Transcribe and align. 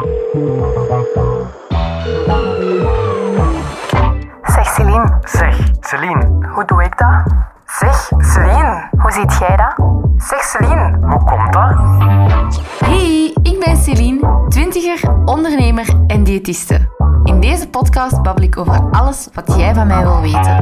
Zeg 0.00 0.08
Celine, 4.74 5.18
Zeg, 5.24 5.56
Celine, 5.80 6.48
hoe 6.54 6.64
doe 6.64 6.84
ik 6.84 6.98
dat? 6.98 7.22
Zeg 7.66 8.10
Celine, 8.18 8.88
hoe 8.98 9.12
ziet 9.12 9.38
jij 9.38 9.56
dat? 9.56 9.74
Zeg 10.16 10.42
Celine, 10.42 10.98
hoe 11.00 11.24
komt 11.24 11.52
dat? 11.52 11.76
Hey, 12.84 13.36
ik 13.42 13.60
ben 13.64 13.76
Celine, 13.76 14.44
twintiger, 14.48 15.14
ondernemer 15.24 15.88
en 16.06 16.24
diëtiste. 16.24 16.88
In 17.24 17.40
deze 17.40 17.68
podcast 17.68 18.22
babbel 18.22 18.44
ik 18.44 18.58
over 18.58 18.90
alles 18.90 19.28
wat 19.32 19.54
jij 19.56 19.74
van 19.74 19.86
mij 19.86 20.02
wil 20.02 20.20
weten. 20.20 20.58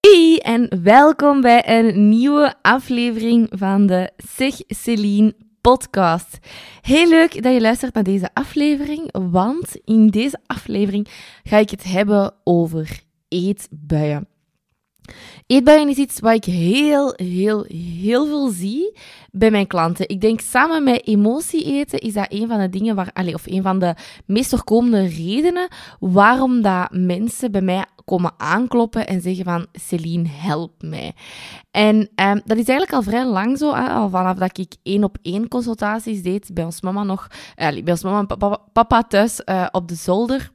Hey 0.00 0.40
en 0.42 0.80
welkom 0.82 1.40
bij 1.40 1.78
een 1.78 2.08
nieuwe 2.08 2.54
aflevering 2.62 3.46
van 3.50 3.86
de 3.86 4.10
Zeg 4.16 4.54
Celine 4.66 5.34
podcast. 5.66 6.38
Heel 6.80 7.08
leuk 7.08 7.42
dat 7.42 7.52
je 7.52 7.60
luistert 7.60 7.94
naar 7.94 8.02
deze 8.02 8.28
aflevering, 8.32 9.08
want 9.30 9.76
in 9.84 10.08
deze 10.08 10.38
aflevering 10.46 11.08
ga 11.42 11.56
ik 11.56 11.70
het 11.70 11.84
hebben 11.84 12.34
over 12.44 13.00
eetbuien. 13.28 14.28
Eetbuien 15.46 15.88
is 15.88 15.96
iets 15.96 16.20
wat 16.20 16.34
ik 16.34 16.44
heel, 16.44 17.12
heel, 17.16 17.64
heel 17.98 18.26
veel 18.26 18.48
zie 18.48 18.98
bij 19.30 19.50
mijn 19.50 19.66
klanten. 19.66 20.08
Ik 20.08 20.20
denk 20.20 20.40
samen 20.40 20.84
met 20.84 21.06
emotie 21.06 21.64
eten 21.64 21.98
is 21.98 22.12
dat 22.12 22.26
een 22.28 22.48
van 22.48 22.58
de 22.58 22.68
dingen 22.68 22.94
waar, 22.94 23.10
allez, 23.12 23.34
of 23.34 23.46
een 23.46 23.62
van 23.62 23.78
de 23.78 23.94
meest 24.26 24.50
voorkomende 24.50 25.08
redenen 25.08 25.68
waarom 26.00 26.62
dat 26.62 26.88
mensen 26.90 27.52
bij 27.52 27.60
mij 27.60 27.84
komen 28.04 28.32
aankloppen 28.36 29.06
en 29.06 29.20
zeggen 29.20 29.44
van 29.44 29.66
Celine, 29.72 30.28
help 30.28 30.72
mij. 30.82 31.14
En 31.70 31.96
um, 31.96 32.40
dat 32.44 32.56
is 32.56 32.68
eigenlijk 32.68 32.92
al 32.92 33.02
vrij 33.02 33.26
lang 33.26 33.58
zo, 33.58 33.70
al 33.70 34.08
vanaf 34.08 34.36
dat 34.36 34.58
ik 34.58 34.74
één 34.82 35.04
op 35.04 35.18
één 35.22 35.48
consultaties 35.48 36.22
deed 36.22 36.50
bij 36.54 36.64
ons 36.64 36.80
mama 36.80 37.02
nog, 37.02 37.26
bij 37.56 37.82
ons 37.86 38.02
mama 38.02 38.18
en 38.18 38.60
papa, 38.72 39.02
thuis 39.02 39.40
uh, 39.44 39.66
op 39.70 39.88
de 39.88 39.94
zolder 39.94 40.54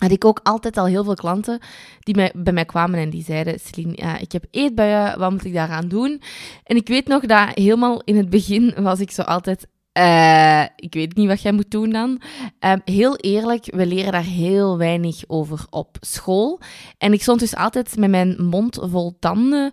had 0.00 0.10
ik 0.10 0.24
ook 0.24 0.40
altijd 0.42 0.76
al 0.76 0.86
heel 0.86 1.04
veel 1.04 1.14
klanten 1.14 1.58
die 2.00 2.30
bij 2.34 2.52
mij 2.52 2.64
kwamen 2.64 3.00
en 3.00 3.10
die 3.10 3.24
zeiden: 3.24 3.60
Celine, 3.60 4.18
ik 4.18 4.32
heb 4.32 4.44
eetbuien, 4.50 5.18
wat 5.18 5.30
moet 5.30 5.44
ik 5.44 5.54
daaraan 5.54 5.88
doen? 5.88 6.22
En 6.64 6.76
ik 6.76 6.88
weet 6.88 7.06
nog 7.06 7.26
dat 7.26 7.48
helemaal 7.54 8.02
in 8.04 8.16
het 8.16 8.30
begin 8.30 8.74
was 8.76 9.00
ik 9.00 9.10
zo 9.10 9.22
altijd. 9.22 9.66
Uh, 9.98 10.62
ik 10.76 10.94
weet 10.94 11.16
niet 11.16 11.28
wat 11.28 11.42
jij 11.42 11.52
moet 11.52 11.70
doen 11.70 11.90
dan. 11.90 12.20
Uh, 12.60 12.72
heel 12.84 13.16
eerlijk, 13.16 13.64
we 13.74 13.86
leren 13.86 14.12
daar 14.12 14.22
heel 14.22 14.78
weinig 14.78 15.22
over 15.26 15.66
op 15.70 15.96
school. 16.00 16.60
En 16.98 17.12
ik 17.12 17.22
stond 17.22 17.40
dus 17.40 17.56
altijd 17.56 17.96
met 17.96 18.10
mijn 18.10 18.44
mond 18.44 18.78
vol 18.82 19.16
tanden 19.18 19.70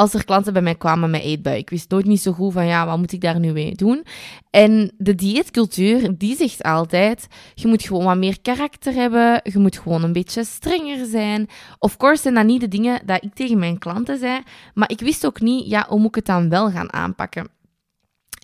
als 0.00 0.14
er 0.14 0.24
klanten 0.24 0.52
bij 0.52 0.62
mij 0.62 0.74
kwamen 0.74 1.10
met 1.10 1.22
eetbui. 1.22 1.58
Ik 1.58 1.70
wist 1.70 1.90
nooit 1.90 2.06
niet 2.06 2.20
zo 2.20 2.32
goed 2.32 2.52
van, 2.52 2.66
ja, 2.66 2.86
wat 2.86 2.98
moet 2.98 3.12
ik 3.12 3.20
daar 3.20 3.38
nu 3.38 3.52
mee 3.52 3.74
doen? 3.74 4.04
En 4.50 4.92
de 4.96 5.14
dieetcultuur, 5.14 6.18
die 6.18 6.36
zegt 6.36 6.62
altijd, 6.62 7.26
je 7.54 7.68
moet 7.68 7.82
gewoon 7.82 8.04
wat 8.04 8.16
meer 8.16 8.40
karakter 8.40 8.92
hebben, 8.92 9.40
je 9.42 9.58
moet 9.58 9.78
gewoon 9.78 10.02
een 10.02 10.12
beetje 10.12 10.44
strenger 10.44 11.06
zijn. 11.06 11.48
Of 11.78 11.96
course 11.96 12.22
zijn 12.22 12.34
dat 12.34 12.44
niet 12.44 12.60
de 12.60 12.68
dingen 12.68 13.00
dat 13.06 13.24
ik 13.24 13.34
tegen 13.34 13.58
mijn 13.58 13.78
klanten 13.78 14.18
zei, 14.18 14.42
maar 14.74 14.90
ik 14.90 15.00
wist 15.00 15.26
ook 15.26 15.40
niet, 15.40 15.70
ja, 15.70 15.86
hoe 15.88 15.98
moet 15.98 16.08
ik 16.08 16.14
het 16.14 16.26
dan 16.26 16.48
wel 16.48 16.70
gaan 16.70 16.92
aanpakken? 16.92 17.48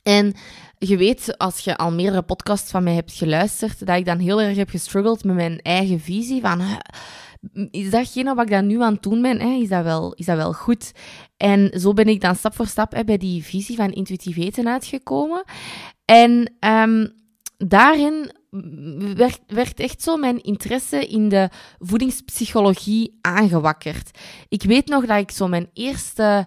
En 0.03 0.35
je 0.79 0.97
weet, 0.97 1.39
als 1.39 1.59
je 1.59 1.77
al 1.77 1.93
meerdere 1.93 2.23
podcasts 2.23 2.71
van 2.71 2.83
mij 2.83 2.95
hebt 2.95 3.13
geluisterd, 3.13 3.87
dat 3.87 3.97
ik 3.97 4.05
dan 4.05 4.19
heel 4.19 4.41
erg 4.41 4.57
heb 4.57 4.69
gestruggeld 4.69 5.25
met 5.25 5.35
mijn 5.35 5.61
eigen 5.63 6.01
visie 6.01 6.41
van 6.41 6.61
is 7.71 7.91
datgene 7.91 8.35
wat 8.35 8.45
ik 8.45 8.51
dan 8.51 8.67
nu 8.67 8.83
aan 8.83 8.93
het 8.93 9.03
doen 9.03 9.23
ben, 9.23 9.41
hè, 9.41 9.49
is, 9.49 9.69
dat 9.69 9.85
wel, 9.85 10.15
is 10.15 10.27
dat 10.27 10.37
wel 10.37 10.53
goed? 10.53 10.93
En 11.37 11.81
zo 11.81 11.93
ben 11.93 12.09
ik 12.09 12.21
dan 12.21 12.35
stap 12.35 12.55
voor 12.55 12.67
stap 12.67 13.03
bij 13.07 13.17
die 13.17 13.45
visie 13.45 13.77
van 13.77 13.93
intuïtief 13.93 14.37
eten 14.37 14.69
uitgekomen. 14.69 15.45
En 16.05 16.55
um, 16.61 17.13
daarin 17.57 18.31
werd, 19.15 19.41
werd 19.47 19.81
echt 19.81 20.03
zo 20.03 20.17
mijn 20.17 20.43
interesse 20.43 21.07
in 21.07 21.29
de 21.29 21.49
voedingspsychologie 21.79 23.19
aangewakkerd. 23.21 24.19
Ik 24.49 24.63
weet 24.63 24.87
nog 24.87 25.07
dat 25.07 25.19
ik 25.19 25.31
zo 25.31 25.49
mijn 25.49 25.71
eerste 25.73 26.47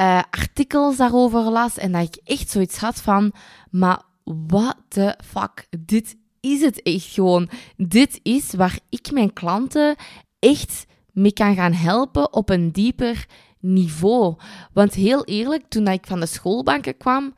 uh, 0.00 0.22
artikels 0.30 0.96
daarover 0.96 1.40
las 1.40 1.78
en 1.78 1.92
dat 1.92 2.02
ik 2.02 2.20
echt 2.24 2.50
zoiets 2.50 2.76
had 2.76 3.00
van, 3.00 3.32
maar 3.70 4.02
what 4.24 4.76
the 4.88 5.18
fuck, 5.24 5.66
dit 5.78 6.16
is 6.40 6.60
het 6.60 6.82
echt 6.82 7.06
gewoon. 7.06 7.48
Dit 7.76 8.20
is 8.22 8.54
waar 8.54 8.78
ik 8.88 9.10
mijn 9.12 9.32
klanten 9.32 9.96
echt 10.40 10.86
mee 11.12 11.32
kan 11.32 11.54
gaan 11.54 11.72
helpen 11.72 12.32
op 12.32 12.50
een 12.50 12.72
dieper 12.72 13.26
niveau. 13.60 14.36
Want 14.72 14.94
heel 14.94 15.24
eerlijk, 15.24 15.64
toen 15.68 15.88
ik 15.88 16.06
van 16.06 16.20
de 16.20 16.26
schoolbanken 16.26 16.96
kwam, 16.96 17.34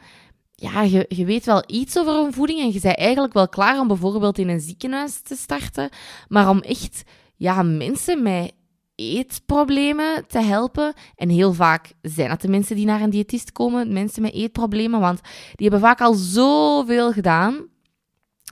ja, 0.55 0.83
je, 0.83 1.05
je 1.09 1.25
weet 1.25 1.45
wel 1.45 1.63
iets 1.67 1.99
over 1.99 2.15
een 2.15 2.33
voeding 2.33 2.61
en 2.61 2.73
je 2.73 2.81
bent 2.81 2.97
eigenlijk 2.97 3.33
wel 3.33 3.49
klaar 3.49 3.81
om 3.81 3.89
bijvoorbeeld 3.89 4.39
in 4.39 4.49
een 4.49 4.61
ziekenhuis 4.61 5.21
te 5.21 5.37
starten, 5.37 5.89
maar 6.29 6.49
om 6.49 6.61
echt 6.61 7.03
ja, 7.37 7.63
mensen 7.63 8.23
met 8.23 8.53
eetproblemen 8.95 10.27
te 10.27 10.41
helpen. 10.41 10.93
En 11.17 11.29
heel 11.29 11.53
vaak 11.53 11.93
zijn 12.03 12.29
dat 12.29 12.41
de 12.41 12.49
mensen 12.49 12.77
die 12.77 12.87
naar 12.87 13.01
een 13.01 13.11
diëtist 13.11 13.53
komen, 13.53 13.93
mensen 13.93 14.23
met 14.23 14.33
eetproblemen, 14.33 15.01
want 15.01 15.21
die 15.55 15.69
hebben 15.69 15.89
vaak 15.89 16.01
al 16.01 16.15
zoveel 16.15 17.13
gedaan 17.13 17.71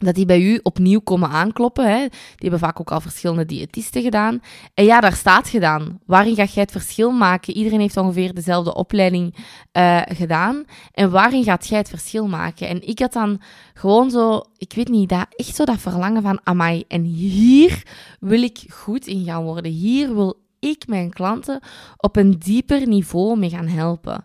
dat 0.05 0.15
die 0.15 0.27
bij 0.27 0.41
u 0.41 0.61
opnieuw 0.63 1.01
komen 1.01 1.29
aankloppen. 1.29 1.85
Hè. 1.85 1.99
Die 2.09 2.11
hebben 2.39 2.59
vaak 2.59 2.81
ook 2.81 2.91
al 2.91 3.01
verschillende 3.01 3.47
diëtisten 3.47 4.03
gedaan. 4.03 4.43
En 4.75 4.85
ja, 4.85 5.01
daar 5.01 5.13
staat 5.13 5.49
gedaan. 5.49 6.01
Waarin 6.07 6.35
ga 6.35 6.45
jij 6.45 6.63
het 6.63 6.73
verschil 6.73 7.11
maken? 7.11 7.55
Iedereen 7.55 7.81
heeft 7.81 7.97
ongeveer 7.97 8.35
dezelfde 8.35 8.75
opleiding 8.75 9.35
uh, 9.73 10.01
gedaan. 10.05 10.65
En 10.93 11.11
waarin 11.11 11.45
gaat 11.45 11.67
jij 11.69 11.79
het 11.79 11.89
verschil 11.89 12.27
maken? 12.27 12.69
En 12.69 12.89
ik 12.89 12.99
had 12.99 13.13
dan 13.13 13.41
gewoon 13.75 14.11
zo, 14.11 14.43
ik 14.57 14.73
weet 14.73 14.89
niet, 14.89 15.09
dat, 15.09 15.27
echt 15.37 15.55
zo 15.55 15.65
dat 15.65 15.79
verlangen 15.79 16.23
van, 16.23 16.41
amai, 16.45 16.85
en 16.89 17.03
hier 17.03 17.83
wil 18.21 18.43
ik 18.43 18.65
goed 18.69 19.07
in 19.07 19.25
gaan 19.25 19.45
worden. 19.45 19.73
Hier 19.73 20.15
wil 20.15 20.41
ik 20.59 20.87
mijn 20.87 21.11
klanten 21.11 21.61
op 21.97 22.17
een 22.17 22.39
dieper 22.39 22.87
niveau 22.87 23.39
mee 23.39 23.51
gaan 23.51 23.69
helpen. 23.69 24.25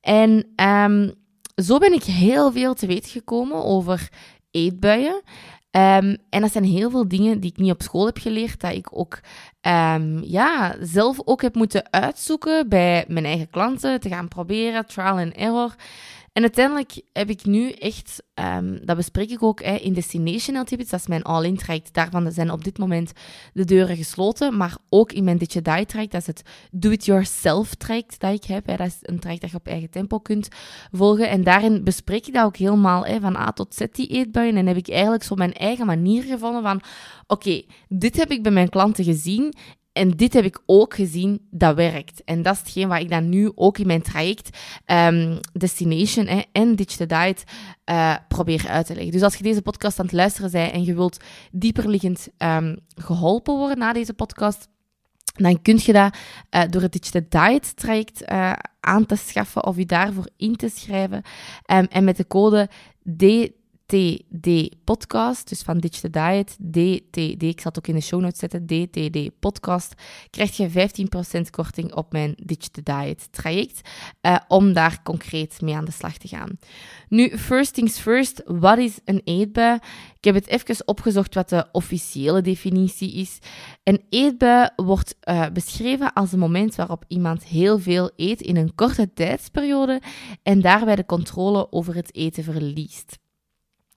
En 0.00 0.46
um, 0.56 1.12
zo 1.54 1.78
ben 1.78 1.92
ik 1.92 2.04
heel 2.04 2.52
veel 2.52 2.74
te 2.74 2.86
weten 2.86 3.10
gekomen 3.10 3.64
over 3.64 4.08
eetbuien. 4.52 5.22
Um, 5.76 6.16
en 6.30 6.40
dat 6.40 6.52
zijn 6.52 6.64
heel 6.64 6.90
veel 6.90 7.08
dingen 7.08 7.40
die 7.40 7.50
ik 7.50 7.56
niet 7.56 7.72
op 7.72 7.82
school 7.82 8.06
heb 8.06 8.18
geleerd, 8.18 8.60
dat 8.60 8.72
ik 8.72 8.98
ook 8.98 9.20
um, 9.66 10.22
ja, 10.22 10.76
zelf 10.80 11.20
ook 11.24 11.42
heb 11.42 11.54
moeten 11.54 11.92
uitzoeken 11.92 12.68
bij 12.68 13.04
mijn 13.08 13.24
eigen 13.24 13.50
klanten, 13.50 14.00
te 14.00 14.08
gaan 14.08 14.28
proberen, 14.28 14.86
trial 14.86 15.18
and 15.18 15.34
error. 15.34 15.74
En 16.32 16.42
uiteindelijk 16.42 17.00
heb 17.12 17.30
ik 17.30 17.44
nu 17.44 17.70
echt, 17.70 18.22
um, 18.34 18.86
dat 18.86 18.96
bespreek 18.96 19.30
ik 19.30 19.42
ook 19.42 19.62
hè, 19.62 19.74
in 19.74 19.92
Destination 19.92 20.64
Tips, 20.64 20.88
dat 20.88 21.00
is 21.00 21.06
mijn 21.06 21.22
all-in 21.22 21.56
traject. 21.56 21.94
Daarvan 21.94 22.32
zijn 22.32 22.50
op 22.50 22.64
dit 22.64 22.78
moment 22.78 23.12
de 23.52 23.64
deuren 23.64 23.96
gesloten, 23.96 24.56
maar 24.56 24.76
ook 24.88 25.12
in 25.12 25.24
mijn 25.24 25.38
Ditje 25.38 25.62
Die 25.62 25.86
traject, 25.86 26.12
dat 26.12 26.20
is 26.20 26.26
het 26.26 26.42
Do-it-yourself 26.70 27.74
traject 27.74 28.20
dat 28.20 28.34
ik 28.34 28.44
heb. 28.44 28.66
Dat 28.66 28.80
is 28.80 28.96
een 29.02 29.18
traject 29.18 29.42
dat 29.42 29.50
je 29.50 29.56
op 29.56 29.66
eigen 29.66 29.90
tempo 29.90 30.18
kunt 30.18 30.48
volgen. 30.92 31.28
En 31.28 31.44
daarin 31.44 31.84
bespreek 31.84 32.26
ik 32.26 32.34
dat 32.34 32.44
ook 32.44 32.56
helemaal, 32.56 33.04
hè, 33.04 33.20
van 33.20 33.36
A 33.36 33.52
tot 33.52 33.74
Z 33.74 33.84
die 33.92 34.06
eetbuien. 34.06 34.56
En 34.56 34.66
heb 34.66 34.76
ik 34.76 34.88
eigenlijk 34.88 35.22
zo 35.22 35.34
mijn 35.34 35.52
eigen 35.52 35.86
manier 35.86 36.22
gevonden 36.22 36.62
van, 36.62 36.80
oké, 37.26 37.62
dit 37.88 38.16
heb 38.16 38.30
ik 38.30 38.42
bij 38.42 38.52
mijn 38.52 38.68
klanten 38.68 39.04
gezien 39.04 39.54
en 39.92 40.10
dit 40.10 40.32
heb 40.32 40.44
ik 40.44 40.62
ook 40.66 40.94
gezien, 40.94 41.46
dat 41.50 41.76
werkt. 41.76 42.24
En 42.24 42.42
dat 42.42 42.54
is 42.54 42.58
hetgeen 42.58 42.88
wat 42.88 43.00
ik 43.00 43.10
dan 43.10 43.28
nu 43.28 43.52
ook 43.54 43.78
in 43.78 43.86
mijn 43.86 44.02
traject 44.02 44.58
um, 44.86 45.38
Destination 45.52 46.44
en 46.52 46.76
Digital 46.76 47.06
Diet 47.06 47.44
uh, 47.90 48.16
probeer 48.28 48.68
uit 48.68 48.86
te 48.86 48.94
leggen. 48.94 49.12
Dus 49.12 49.22
als 49.22 49.34
je 49.34 49.42
deze 49.42 49.62
podcast 49.62 49.98
aan 49.98 50.04
het 50.04 50.14
luisteren 50.14 50.50
bent 50.50 50.72
en 50.72 50.84
je 50.84 50.94
wilt 50.94 51.24
dieperliggend 51.50 52.28
um, 52.38 52.76
geholpen 52.94 53.56
worden 53.56 53.78
na 53.78 53.92
deze 53.92 54.14
podcast, 54.14 54.68
dan 55.32 55.62
kun 55.62 55.78
je 55.82 55.92
dat 55.92 56.16
uh, 56.50 56.62
door 56.70 56.82
het 56.82 56.92
Digital 56.92 57.48
Diet 57.48 57.76
traject 57.76 58.30
uh, 58.30 58.52
aan 58.80 59.06
te 59.06 59.16
schaffen 59.16 59.64
of 59.64 59.76
je 59.76 59.86
daarvoor 59.86 60.28
in 60.36 60.56
te 60.56 60.68
schrijven. 60.68 61.22
Um, 61.72 61.86
en 61.90 62.04
met 62.04 62.16
de 62.16 62.26
code 62.26 62.68
D 63.16 63.50
DTD 63.92 64.68
Podcast, 64.84 65.48
dus 65.48 65.62
van 65.62 65.78
Ditch 65.78 66.00
Diet, 66.00 66.56
DTD, 66.70 67.42
ik 67.42 67.60
zal 67.60 67.70
het 67.70 67.78
ook 67.78 67.86
in 67.86 67.94
de 67.94 68.00
show 68.00 68.20
notes 68.20 68.38
zetten, 68.38 68.66
DTD 68.66 69.38
Podcast, 69.40 69.94
krijg 70.30 70.56
je 70.56 70.70
15% 71.38 71.50
korting 71.50 71.94
op 71.94 72.12
mijn 72.12 72.34
Ditch 72.36 72.70
Diet 72.70 73.28
traject, 73.30 73.88
uh, 74.22 74.36
om 74.48 74.72
daar 74.72 75.02
concreet 75.02 75.60
mee 75.60 75.74
aan 75.74 75.84
de 75.84 75.92
slag 75.92 76.16
te 76.16 76.28
gaan. 76.28 76.58
Nu, 77.08 77.38
first 77.38 77.74
things 77.74 77.98
first, 77.98 78.42
wat 78.46 78.78
is 78.78 78.98
een 79.04 79.20
eetbui? 79.24 79.78
Ik 80.16 80.24
heb 80.24 80.34
het 80.34 80.46
even 80.46 80.86
opgezocht 80.86 81.34
wat 81.34 81.48
de 81.48 81.66
officiële 81.72 82.40
definitie 82.40 83.12
is. 83.12 83.38
Een 83.82 84.04
eetbui 84.08 84.68
wordt 84.76 85.16
uh, 85.28 85.46
beschreven 85.52 86.12
als 86.12 86.32
een 86.32 86.38
moment 86.38 86.74
waarop 86.74 87.04
iemand 87.08 87.44
heel 87.44 87.78
veel 87.78 88.10
eet 88.16 88.40
in 88.40 88.56
een 88.56 88.74
korte 88.74 89.12
tijdsperiode 89.12 90.00
en 90.42 90.60
daarbij 90.60 90.96
de 90.96 91.06
controle 91.06 91.72
over 91.72 91.94
het 91.94 92.14
eten 92.14 92.44
verliest. 92.44 93.20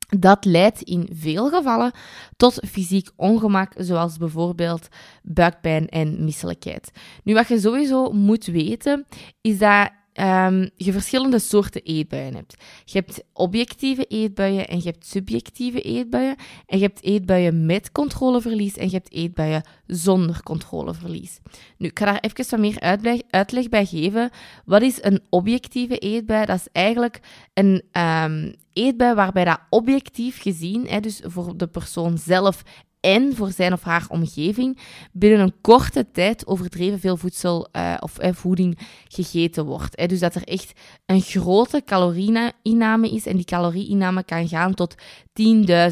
Dat 0.07 0.46
leidt 0.46 0.81
in 0.81 1.10
veel 1.12 1.50
gevallen 1.50 1.92
tot 2.38 2.60
fysiek 2.68 3.10
ongemak, 3.16 3.74
zoals 3.78 4.18
bijvoorbeeld 4.18 4.88
buikpijn 5.24 5.88
en 5.88 6.24
misselijkheid. 6.24 6.92
Nu, 7.24 7.34
wat 7.34 7.48
je 7.48 7.60
sowieso 7.60 8.12
moet 8.12 8.46
weten, 8.46 9.06
is 9.42 9.57
dat 9.57 9.90
ehm, 10.16 10.68
je 10.76 10.92
verschillende 10.92 11.40
soorten 11.40 11.84
eetbuien 11.84 12.36
hebt. 12.36 12.56
Je 12.86 12.98
hebt 12.98 13.24
objectieve 13.34 14.06
eetbuien 14.06 14.68
en 14.68 14.78
je 14.78 14.84
hebt 14.84 15.06
subjectieve 15.06 15.82
eetbuien. 15.82 16.36
En 16.66 16.78
je 16.78 16.84
hebt 16.84 17.04
eetbuien 17.04 17.66
met 17.66 17.92
controleverlies 17.92 18.78
en 18.78 18.86
je 18.86 18.96
hebt 18.96 19.12
eetbuien 19.12 19.64
zonder 19.88 20.44
controleverlies. 20.44 21.40
Nu, 21.78 21.88
ik 21.88 22.00
ga 22.00 22.06
daar 22.06 22.20
even 22.20 22.50
wat 22.50 22.60
meer 22.60 22.80
uitleg, 22.80 23.22
uitleg 23.30 23.70
bij 23.70 23.86
geven. 23.86 24.30
Wat 24.66 24.82
is 24.82 25.04
een 25.04 25.22
objectieve 25.30 25.98
eetbui? 25.98 26.46
Dat 26.46 26.60
is 26.60 26.68
eigenlijk 26.72 27.20
een 27.54 27.84
um, 28.02 28.56
eetbui 28.74 29.14
waarbij 29.14 29.46
dat 29.46 29.60
objectief 29.70 30.42
gezien, 30.42 30.88
hè, 30.88 31.00
dus 31.00 31.22
voor 31.24 31.58
de 31.58 31.68
persoon 31.68 32.18
zelf 32.18 32.64
en 33.06 33.36
voor 33.36 33.52
zijn 33.52 33.74
of 33.74 33.81
haar 33.81 34.06
omgeving 34.07 34.80
binnen 35.12 35.40
een 35.40 35.54
korte 35.62 36.12
tijd 36.12 36.48
overdreven 36.48 37.00
veel 37.00 37.18
voedsel 37.18 37.68
uh, 37.72 37.98
of 38.00 38.24
uh, 38.24 38.30
voeding 38.34 38.78
gegeten 39.07 39.66
wordt. 39.66 40.00
Hè. 40.00 40.06
Dus 40.06 40.19
dat 40.19 40.36
er 40.36 40.44
echt 40.44 40.72
een 41.06 41.22
grote 41.22 41.81
calorieinname 41.86 43.10
is 43.10 43.25
en 43.25 43.36
die 43.36 43.46
calorieinname 43.46 44.24
kan 44.24 44.48
gaan 44.48 44.74
tot 44.74 44.96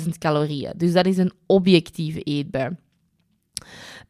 10.000 0.04 0.10
calorieën. 0.18 0.74
Dus 0.76 0.94
dat 0.94 1.06
is 1.06 1.18
een 1.18 1.32
objectieve 1.46 2.22
eetbui. 2.22 2.76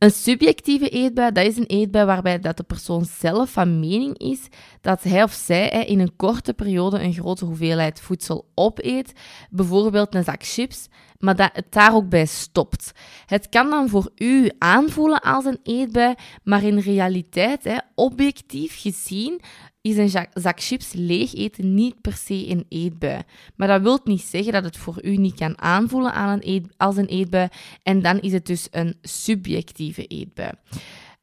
Een 0.03 0.11
subjectieve 0.11 0.89
eetbui, 0.89 1.31
dat 1.31 1.45
is 1.45 1.57
een 1.57 1.65
eetbui 1.65 2.05
waarbij 2.05 2.39
dat 2.39 2.57
de 2.57 2.63
persoon 2.63 3.05
zelf 3.05 3.49
van 3.49 3.79
mening 3.79 4.17
is 4.17 4.47
dat 4.81 5.03
hij 5.03 5.23
of 5.23 5.31
zij 5.31 5.69
in 5.69 5.99
een 5.99 6.15
korte 6.15 6.53
periode 6.53 6.99
een 6.99 7.13
grote 7.13 7.45
hoeveelheid 7.45 8.01
voedsel 8.01 8.51
opeet, 8.55 9.13
bijvoorbeeld 9.49 10.15
een 10.15 10.23
zak 10.23 10.43
chips, 10.43 10.87
maar 11.17 11.35
dat 11.35 11.49
het 11.53 11.65
daar 11.69 11.95
ook 11.95 12.09
bij 12.09 12.25
stopt. 12.25 12.91
Het 13.25 13.49
kan 13.49 13.69
dan 13.69 13.89
voor 13.89 14.11
u 14.15 14.51
aanvoelen 14.57 15.21
als 15.21 15.45
een 15.45 15.59
eetbui, 15.63 16.15
maar 16.43 16.63
in 16.63 16.79
realiteit, 16.79 17.83
objectief 17.95 18.81
gezien, 18.81 19.41
is 19.83 19.97
een 19.97 20.27
zak 20.33 20.61
chips 20.61 20.93
leeg 20.93 21.33
eten 21.33 21.73
niet 21.73 22.01
per 22.01 22.13
se 22.13 22.49
een 22.49 22.65
eetbui. 22.69 23.21
Maar 23.55 23.67
dat 23.67 23.81
wil 23.81 23.99
niet 24.03 24.21
zeggen 24.21 24.53
dat 24.53 24.63
het 24.63 24.77
voor 24.77 24.99
u 25.01 25.17
niet 25.17 25.35
kan 25.35 25.61
aanvoelen 25.61 26.13
aan 26.13 26.39
een 26.41 26.71
als 26.77 26.97
een 26.97 27.05
eetbui. 27.05 27.47
En 27.83 28.01
dan 28.01 28.19
is 28.19 28.31
het 28.31 28.45
dus 28.45 28.67
een 28.71 28.97
subjectieve 29.01 30.05
eetbui. 30.05 30.51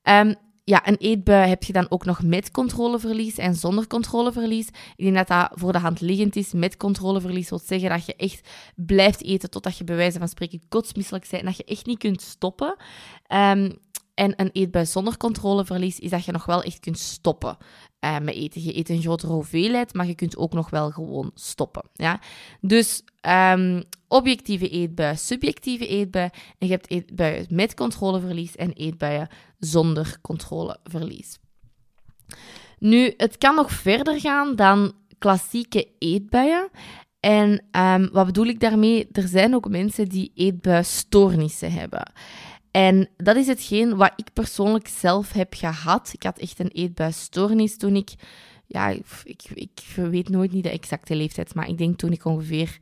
Um, 0.03 0.35
ja, 0.65 0.89
een 0.89 0.97
eetbui 0.97 1.49
heb 1.49 1.62
je 1.62 1.73
dan 1.73 1.87
ook 1.89 2.05
nog 2.05 2.23
met 2.23 2.51
controleverlies 2.51 3.39
en 3.39 3.55
zonder 3.55 3.87
controleverlies. 3.87 4.69
Ik 4.97 5.05
denk 5.05 5.17
dat 5.17 5.29
dat 5.29 5.51
voor 5.53 5.73
de 5.73 5.79
hand 5.79 6.01
liggend 6.01 6.37
is. 6.37 6.53
Met 6.53 6.77
controleverlies 6.77 7.49
wil 7.49 7.61
zeggen 7.65 7.89
dat 7.89 8.06
je 8.06 8.15
echt 8.17 8.49
blijft 8.77 9.23
eten 9.23 9.51
totdat 9.51 9.79
je 9.79 9.85
bij 9.85 9.97
wijze 9.97 10.19
van 10.19 10.29
spreken 10.29 10.63
kotsmisselijk 10.69 11.27
bent 11.31 11.43
en 11.43 11.49
dat 11.49 11.56
je 11.56 11.65
echt 11.65 11.87
niet 11.87 11.99
kunt 11.99 12.23
stoppen. 12.23 12.77
Um, 13.29 13.79
en 14.15 14.33
een 14.37 14.51
eetbui 14.53 14.87
zonder 14.87 15.17
controleverlies 15.17 15.99
is 15.99 16.11
dat 16.11 16.25
je 16.25 16.33
nog 16.33 16.45
wel 16.45 16.63
echt 16.63 16.81
kunt 16.81 16.99
stoppen 16.99 17.56
met 18.00 18.35
eten. 18.35 18.62
Je 18.62 18.76
eet 18.76 18.88
een 18.88 19.00
grotere 19.00 19.32
hoeveelheid, 19.32 19.94
maar 19.94 20.06
je 20.06 20.14
kunt 20.14 20.37
ook 20.37 20.52
nog 20.52 20.70
wel 20.70 20.91
gewoon 20.91 21.31
stoppen. 21.35 21.82
Ja? 21.94 22.20
Dus 22.61 23.02
um, 23.29 23.82
objectieve 24.08 24.69
eetbui, 24.69 25.17
subjectieve 25.17 25.87
eetbui. 25.87 26.29
En 26.58 26.67
je 26.67 26.73
hebt 26.73 26.91
eetbuien 26.91 27.47
met 27.50 27.75
controleverlies 27.75 28.56
en 28.56 28.73
eetbuien 28.73 29.29
zonder 29.58 30.17
controleverlies. 30.20 31.38
Nu, 32.79 33.14
het 33.17 33.38
kan 33.38 33.55
nog 33.55 33.70
verder 33.70 34.20
gaan 34.20 34.56
dan 34.56 34.93
klassieke 35.19 35.88
eetbuien. 35.99 36.69
En 37.20 37.64
um, 37.73 38.08
wat 38.12 38.26
bedoel 38.26 38.46
ik 38.46 38.61
daarmee? 38.61 39.08
Er 39.12 39.29
zijn 39.29 39.55
ook 39.55 39.69
mensen 39.69 40.08
die 40.08 40.32
eetbuisstoornissen 40.35 41.73
hebben. 41.73 42.12
En 42.70 43.08
dat 43.17 43.37
is 43.37 43.46
hetgeen 43.46 43.96
wat 43.96 44.12
ik 44.17 44.32
persoonlijk 44.32 44.88
zelf 44.88 45.32
heb 45.32 45.55
gehad. 45.55 46.11
Ik 46.12 46.22
had 46.22 46.38
echt 46.38 46.58
een 46.58 46.70
eetbuisstoornis 46.72 47.76
toen 47.76 47.96
ik... 47.96 48.11
Ja, 48.67 48.88
ik, 49.25 49.50
ik 49.55 49.81
weet 49.94 50.28
nooit 50.28 50.52
niet 50.52 50.62
de 50.62 50.70
exacte 50.70 51.14
leeftijd, 51.14 51.55
maar 51.55 51.69
ik 51.69 51.78
denk 51.78 51.99
toen 51.99 52.12
ik 52.12 52.25
ongeveer 52.25 52.78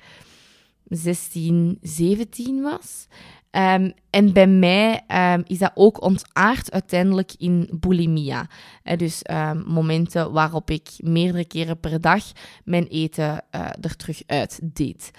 16, 0.85 1.79
17 1.83 2.63
was. 2.63 3.07
Um, 3.51 3.93
en 4.11 4.33
bij 4.33 4.47
mij 4.47 5.05
um, 5.35 5.43
is 5.47 5.59
dat 5.59 5.73
ook 5.75 6.03
ontaard 6.03 6.73
uiteindelijk 6.73 7.33
in 7.39 7.71
bulimia. 7.73 8.47
dus 8.97 9.23
um, 9.31 9.65
momenten 9.67 10.33
waarop 10.33 10.71
ik 10.71 10.91
meerdere 10.99 11.45
keren 11.45 11.81
per 11.81 12.01
dag 12.01 12.25
mijn 12.65 12.87
eten 12.87 13.45
uh, 13.55 13.69
er 13.81 13.97
terug 13.97 14.23
uit 14.27 14.61
deed. 14.63 15.11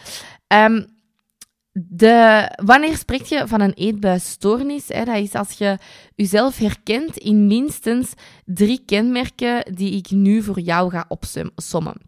De, 1.87 2.51
wanneer 2.63 2.97
spreek 2.97 3.21
je 3.21 3.47
van 3.47 3.61
een 3.61 3.73
eetbuisstoornis? 3.73 4.87
Hè? 4.87 5.03
Dat 5.03 5.15
is 5.15 5.33
als 5.33 5.51
je 5.51 5.77
jezelf 6.15 6.57
herkent 6.57 7.17
in 7.17 7.47
minstens 7.47 8.13
drie 8.45 8.81
kenmerken 8.85 9.75
die 9.75 9.91
ik 9.91 10.11
nu 10.11 10.41
voor 10.41 10.59
jou 10.59 10.89
ga 10.89 11.05
opsommen. 11.07 12.07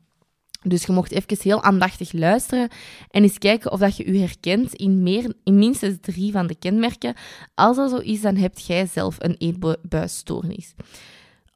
Dus 0.63 0.85
je 0.85 0.91
mocht 0.91 1.11
even 1.11 1.37
heel 1.41 1.63
aandachtig 1.63 2.11
luisteren 2.11 2.69
en 3.09 3.23
eens 3.23 3.37
kijken 3.37 3.71
of 3.71 3.79
dat 3.79 3.97
je 3.97 4.13
je 4.13 4.19
herkent 4.19 4.73
in, 4.73 5.03
meer, 5.03 5.33
in 5.43 5.59
minstens 5.59 5.97
drie 6.01 6.31
van 6.31 6.47
de 6.47 6.55
kenmerken. 6.55 7.15
Als 7.55 7.77
dat 7.77 7.89
zo 7.89 7.97
is, 7.97 8.21
dan 8.21 8.35
heb 8.35 8.59
jij 8.59 8.85
zelf 8.85 9.15
een 9.19 9.35
eetbuisstoornis. 9.37 10.73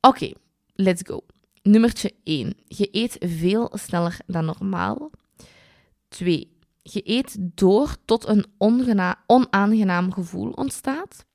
Oké, 0.01 0.31
let's 0.73 1.01
go. 1.06 1.21
Nummertje 1.62 2.13
1. 2.23 2.53
Je 2.67 2.88
eet 2.91 3.17
veel 3.19 3.71
sneller 3.73 4.17
dan 4.25 4.45
normaal. 4.45 5.09
2. 6.07 6.54
Je 6.91 7.01
eet 7.03 7.37
door 7.39 7.95
tot 8.05 8.27
een 8.27 8.45
onaangenaam 9.27 10.13
gevoel 10.13 10.49
ontstaat. 10.49 11.25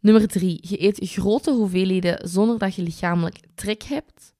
Nummer 0.00 0.28
3. 0.28 0.58
Je 0.60 0.82
eet 0.82 0.98
grote 1.02 1.50
hoeveelheden 1.50 2.28
zonder 2.28 2.58
dat 2.58 2.74
je 2.74 2.82
lichamelijk 2.82 3.40
trek 3.54 3.82
hebt. 3.82 4.34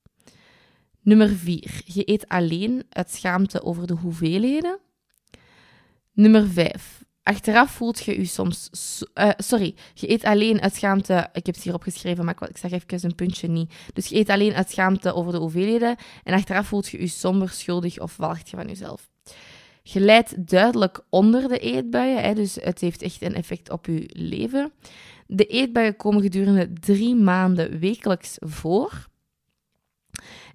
Nummer 1.00 1.28
4. 1.28 1.82
Je 1.84 2.10
eet 2.10 2.28
alleen 2.28 2.84
uit 2.88 3.10
schaamte 3.10 3.62
over 3.62 3.86
de 3.86 3.94
hoeveelheden. 3.94 4.78
Nummer 6.12 6.48
5. 6.48 7.04
Achteraf 7.22 7.70
voelt 7.70 8.04
je 8.04 8.18
je 8.18 8.24
soms... 8.24 8.70
Uh, 9.14 9.30
sorry, 9.36 9.74
je 9.94 10.10
eet 10.10 10.24
alleen 10.24 10.60
uit 10.60 10.74
schaamte... 10.74 11.28
Ik 11.32 11.46
heb 11.46 11.54
het 11.54 11.64
hier 11.64 11.74
opgeschreven, 11.74 12.24
maar 12.24 12.36
ik, 12.48 12.56
zeg 12.56 12.70
even 12.70 13.04
een 13.04 13.14
puntje 13.14 13.48
niet. 13.48 13.74
Dus 13.92 14.06
je 14.06 14.16
eet 14.16 14.28
alleen 14.28 14.54
uit 14.54 14.70
schaamte 14.70 15.14
over 15.14 15.32
de 15.32 15.38
hoeveelheden. 15.38 15.96
En 16.22 16.34
achteraf 16.34 16.66
voelt 16.66 16.88
je 16.88 17.00
je 17.00 17.06
somber, 17.06 17.48
schuldig 17.48 17.98
of 17.98 18.16
walgt 18.16 18.50
je 18.50 18.56
van 18.56 18.66
jezelf. 18.66 19.14
Je 19.82 20.00
leidt 20.00 20.48
duidelijk 20.48 21.00
onder 21.10 21.48
de 21.48 21.58
eetbuien, 21.58 22.22
hè, 22.22 22.34
dus 22.34 22.54
het 22.54 22.80
heeft 22.80 23.02
echt 23.02 23.22
een 23.22 23.34
effect 23.34 23.70
op 23.70 23.86
je 23.86 24.10
leven. 24.12 24.72
De 25.26 25.46
eetbuien 25.46 25.96
komen 25.96 26.22
gedurende 26.22 26.72
drie 26.72 27.14
maanden 27.14 27.78
wekelijks 27.78 28.36
voor. 28.38 29.06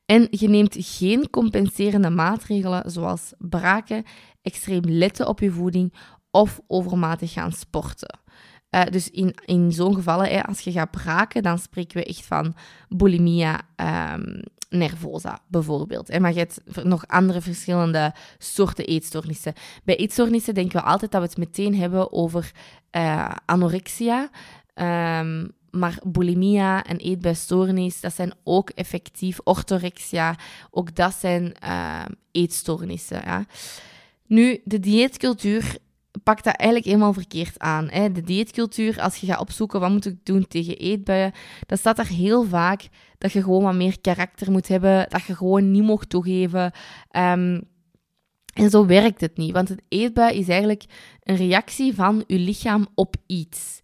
En 0.06 0.28
je 0.30 0.50
neemt 0.50 0.76
geen 0.80 1.30
compenserende 1.30 2.10
maatregelen 2.10 2.92
zoals 2.92 3.34
braken, 3.38 4.04
extreem 4.42 4.84
letten 4.86 5.28
op 5.28 5.40
je 5.40 5.52
voeding 5.52 5.94
of 6.32 6.60
overmatig 6.68 7.34
gaan 7.34 7.52
sporten. 7.52 8.20
Uh, 8.70 8.86
dus 8.86 9.10
in, 9.10 9.36
in 9.46 9.72
zo'n 9.72 9.96
gevallen, 9.96 10.30
hè, 10.30 10.44
als 10.44 10.60
je 10.60 10.72
gaat 10.72 10.92
braken, 10.92 11.44
dan 11.44 11.60
spreken 11.60 11.98
we 11.98 12.06
echt 12.06 12.26
van 12.26 12.56
bulimia 12.90 13.62
um, 14.14 14.42
nervosa, 14.72 15.40
bijvoorbeeld. 15.48 16.20
Maar 16.20 16.34
je 16.34 16.40
hebt 16.40 16.84
nog 16.84 17.08
andere 17.08 17.42
verschillende 17.42 18.14
soorten 18.38 18.86
eetstoornissen. 18.86 19.54
Bij 19.84 19.96
eetstoornissen 19.96 20.54
denken 20.54 20.80
we 20.80 20.86
altijd 20.86 21.12
dat 21.12 21.22
we 21.22 21.28
het 21.28 21.38
meteen 21.38 21.76
hebben 21.76 22.12
over 22.12 22.52
uh, 22.92 23.32
anorexia. 23.46 24.30
Um, 24.76 25.52
maar 25.72 26.00
bulimia 26.06 26.84
en 26.84 26.98
eetbuisstoornis, 26.98 28.02
dat 28.02 28.14
zijn 28.14 28.34
ook 28.44 28.70
effectief 28.70 29.40
orthorexia. 29.44 30.36
Ook 30.70 30.96
dat 30.96 31.14
zijn 31.14 31.56
uh, 31.64 32.06
eetstoornissen. 32.32 33.22
Ja. 33.26 33.46
Nu, 34.28 34.62
de 34.64 34.80
dieetcultuur 34.80 35.78
pakt 36.24 36.44
dat 36.44 36.56
eigenlijk 36.56 36.90
helemaal 36.90 37.14
verkeerd 37.14 37.60
aan. 37.60 37.90
Hè. 37.90 38.12
De 38.12 38.22
dieetcultuur, 38.22 39.02
als 39.02 39.16
je 39.16 39.28
gaat 39.28 39.40
opzoeken 39.40 39.80
wat 39.80 39.92
moet 39.92 40.06
ik 40.06 40.26
doen 40.26 40.48
tegen 40.48 40.78
eetbuien, 40.78 41.32
dan 41.66 41.78
staat 41.78 42.00
er 42.00 42.08
heel 42.08 42.44
vaak 42.44 42.88
dat 43.18 43.32
je 43.32 43.44
gewoon 43.44 43.64
wat 43.64 43.76
meer 43.76 44.02
karakter 44.02 44.52
moet 44.52 44.68
hebben, 44.68 45.06
dat 45.10 45.24
je 45.24 45.36
gewoon 45.36 45.72
niet 45.72 45.84
mocht 45.84 46.10
toegeven. 46.10 46.72
Um, 47.16 47.70
en 48.54 48.70
zo 48.70 48.86
werkt 48.86 49.22
het 49.22 49.38
niet, 49.38 49.52
want 49.52 49.70
het 49.70 49.82
eetbui 49.88 50.38
is 50.38 50.48
eigenlijk 50.48 50.86
een 51.24 51.36
reactie 51.36 51.96
van 51.96 52.24
je 52.28 52.38
lichaam 52.38 52.88
op 52.96 53.16
iets. 53.26 53.82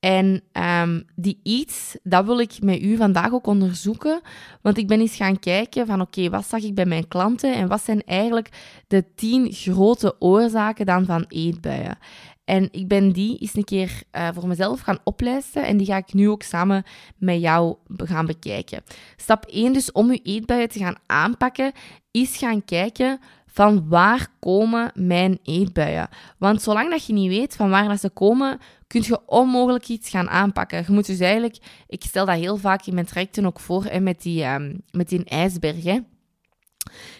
En 0.00 0.42
um, 0.82 1.04
die 1.14 1.40
iets, 1.42 1.96
dat 2.02 2.24
wil 2.24 2.38
ik 2.38 2.62
met 2.62 2.82
u 2.82 2.96
vandaag 2.96 3.32
ook 3.32 3.46
onderzoeken. 3.46 4.20
Want 4.62 4.78
ik 4.78 4.86
ben 4.86 5.00
eens 5.00 5.16
gaan 5.16 5.38
kijken 5.38 5.86
van 5.86 6.00
oké, 6.00 6.30
wat 6.30 6.46
zag 6.46 6.62
ik 6.62 6.74
bij 6.74 6.86
mijn 6.86 7.08
klanten 7.08 7.54
en 7.54 7.68
wat 7.68 7.82
zijn 7.82 8.02
eigenlijk 8.04 8.48
de 8.86 9.04
tien 9.14 9.52
grote 9.52 10.16
oorzaken 10.18 10.86
dan 10.86 11.04
van 11.04 11.24
eetbuien. 11.28 11.98
En 12.44 12.68
ik 12.70 12.88
ben 12.88 13.12
die 13.12 13.38
eens 13.38 13.54
een 13.54 13.64
keer 13.64 14.02
uh, 14.12 14.28
voor 14.34 14.48
mezelf 14.48 14.80
gaan 14.80 14.98
oplijsten 15.04 15.66
en 15.66 15.76
die 15.76 15.86
ga 15.86 15.96
ik 15.96 16.12
nu 16.12 16.28
ook 16.28 16.42
samen 16.42 16.84
met 17.16 17.40
jou 17.40 17.76
gaan 17.96 18.26
bekijken. 18.26 18.82
Stap 19.16 19.44
1 19.44 19.72
dus 19.72 19.92
om 19.92 20.12
je 20.12 20.20
eetbuien 20.22 20.68
te 20.68 20.78
gaan 20.78 20.96
aanpakken, 21.06 21.72
is 22.10 22.36
gaan 22.36 22.64
kijken 22.64 23.20
van 23.52 23.88
waar 23.88 24.28
komen 24.40 24.92
mijn 24.94 25.38
eetbuien? 25.42 26.08
Want 26.38 26.62
zolang 26.62 26.90
dat 26.90 27.06
je 27.06 27.12
niet 27.12 27.28
weet 27.28 27.56
van 27.56 27.70
waar 27.70 27.88
dat 27.88 28.00
ze 28.00 28.10
komen, 28.10 28.58
kun 28.86 29.02
je 29.04 29.26
onmogelijk 29.26 29.88
iets 29.88 30.10
gaan 30.10 30.28
aanpakken. 30.28 30.84
Je 30.86 30.92
moet 30.92 31.06
dus 31.06 31.20
eigenlijk, 31.20 31.58
ik 31.86 32.02
stel 32.02 32.26
dat 32.26 32.38
heel 32.38 32.56
vaak 32.56 32.86
in 32.86 32.94
mijn 32.94 33.06
trajecten 33.06 33.46
ook 33.46 33.60
voor, 33.60 34.02
met, 34.02 34.22
die, 34.22 34.44
um, 34.44 34.82
met 34.90 35.08
die 35.08 35.24
ijsberg. 35.24 35.82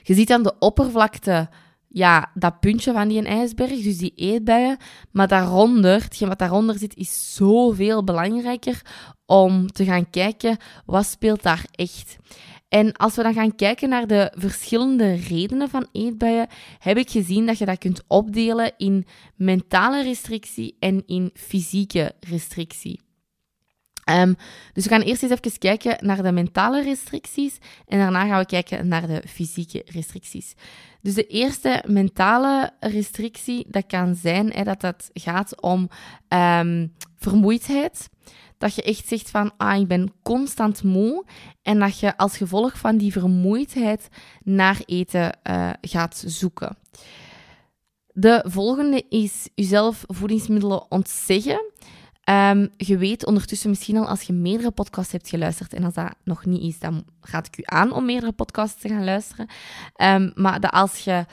Je 0.03 0.15
ziet 0.15 0.33
aan 0.33 0.43
de 0.43 0.59
oppervlakte 0.59 1.49
ja, 1.93 2.31
dat 2.35 2.61
puntje 2.61 2.93
van 2.93 3.09
die 3.09 3.23
ijsberg, 3.23 3.83
dus 3.83 3.99
die 3.99 4.13
eetbuien. 4.17 4.77
Maar 5.11 5.29
daaronder, 5.29 6.09
wat 6.19 6.39
daaronder 6.39 6.79
zit, 6.79 6.97
is 6.97 7.35
zoveel 7.35 8.05
belangrijker 8.05 8.83
om 9.27 9.73
te 9.73 9.85
gaan 9.85 10.11
kijken 10.11 10.57
wat 10.87 11.07
speelt 11.07 11.43
daar 11.43 11.65
echt. 11.71 12.17
En 12.71 12.93
als 12.93 13.17
we 13.17 13.23
dan 13.23 13.35
gaan 13.35 13.55
kijken 13.55 13.89
naar 13.89 14.07
de 14.07 14.33
verschillende 14.35 15.15
redenen 15.15 15.69
van 15.69 15.89
eetbuien, 15.93 16.49
heb 16.79 16.97
ik 16.97 17.11
gezien 17.11 17.47
dat 17.47 17.59
je 17.59 17.65
dat 17.65 17.79
kunt 17.79 18.03
opdelen 18.07 18.73
in 18.77 19.07
mentale 19.37 20.03
restrictie 20.03 20.77
en 20.79 21.03
in 21.07 21.31
fysieke 21.35 22.13
restrictie. 22.21 23.01
Um, 24.11 24.37
dus 24.73 24.85
we 24.85 24.91
gaan 24.91 25.01
eerst 25.01 25.23
eens 25.23 25.33
even 25.33 25.59
kijken 25.59 26.07
naar 26.07 26.23
de 26.23 26.33
mentale 26.33 26.83
restricties 26.83 27.59
en 27.87 27.99
daarna 27.99 28.27
gaan 28.27 28.39
we 28.39 28.47
kijken 28.47 28.89
naar 28.89 29.07
de 29.07 29.23
fysieke 29.29 29.83
restricties. 29.87 30.55
Dus 31.03 31.15
de 31.15 31.27
eerste 31.27 31.85
mentale 31.87 32.73
restrictie, 32.81 33.67
dat 33.69 33.87
kan 33.87 34.15
zijn 34.15 34.53
hè, 34.53 34.63
dat 34.63 34.83
het 34.83 35.11
gaat 35.13 35.61
om 35.61 35.89
um, 36.29 36.95
vermoeidheid. 37.17 38.09
Dat 38.61 38.75
je 38.75 38.83
echt 38.83 39.09
zegt 39.09 39.31
van, 39.31 39.51
ah, 39.57 39.81
ik 39.81 39.87
ben 39.87 40.13
constant 40.23 40.83
moe. 40.83 41.25
En 41.63 41.79
dat 41.79 41.99
je 41.99 42.17
als 42.17 42.37
gevolg 42.37 42.79
van 42.79 42.97
die 42.97 43.13
vermoeidheid 43.13 44.09
naar 44.43 44.83
eten 44.87 45.39
uh, 45.51 45.71
gaat 45.81 46.23
zoeken. 46.27 46.77
De 48.13 48.45
volgende 48.47 49.05
is 49.09 49.49
jezelf 49.55 50.05
voedingsmiddelen 50.07 50.91
ontzeggen. 50.91 51.73
Um, 52.25 52.69
je 52.77 52.99
weet 52.99 53.27
ondertussen 53.27 53.71
misschien 53.71 53.97
al 53.97 54.09
als 54.09 54.23
je 54.23 54.33
meerdere 54.33 54.71
podcasts 54.71 55.13
hebt 55.13 55.29
geluisterd. 55.29 55.75
En 55.75 55.85
als 55.85 55.95
dat 55.95 56.15
nog 56.25 56.45
niet 56.45 56.63
is, 56.63 56.79
dan 56.79 57.05
raad 57.21 57.47
ik 57.47 57.59
u 57.59 57.63
aan 57.65 57.93
om 57.93 58.05
meerdere 58.05 58.33
podcasts 58.33 58.81
te 58.81 58.89
gaan 58.89 59.05
luisteren. 59.05 59.49
Um, 59.97 60.33
maar 60.35 60.61
als 60.61 60.99
je 60.99 61.25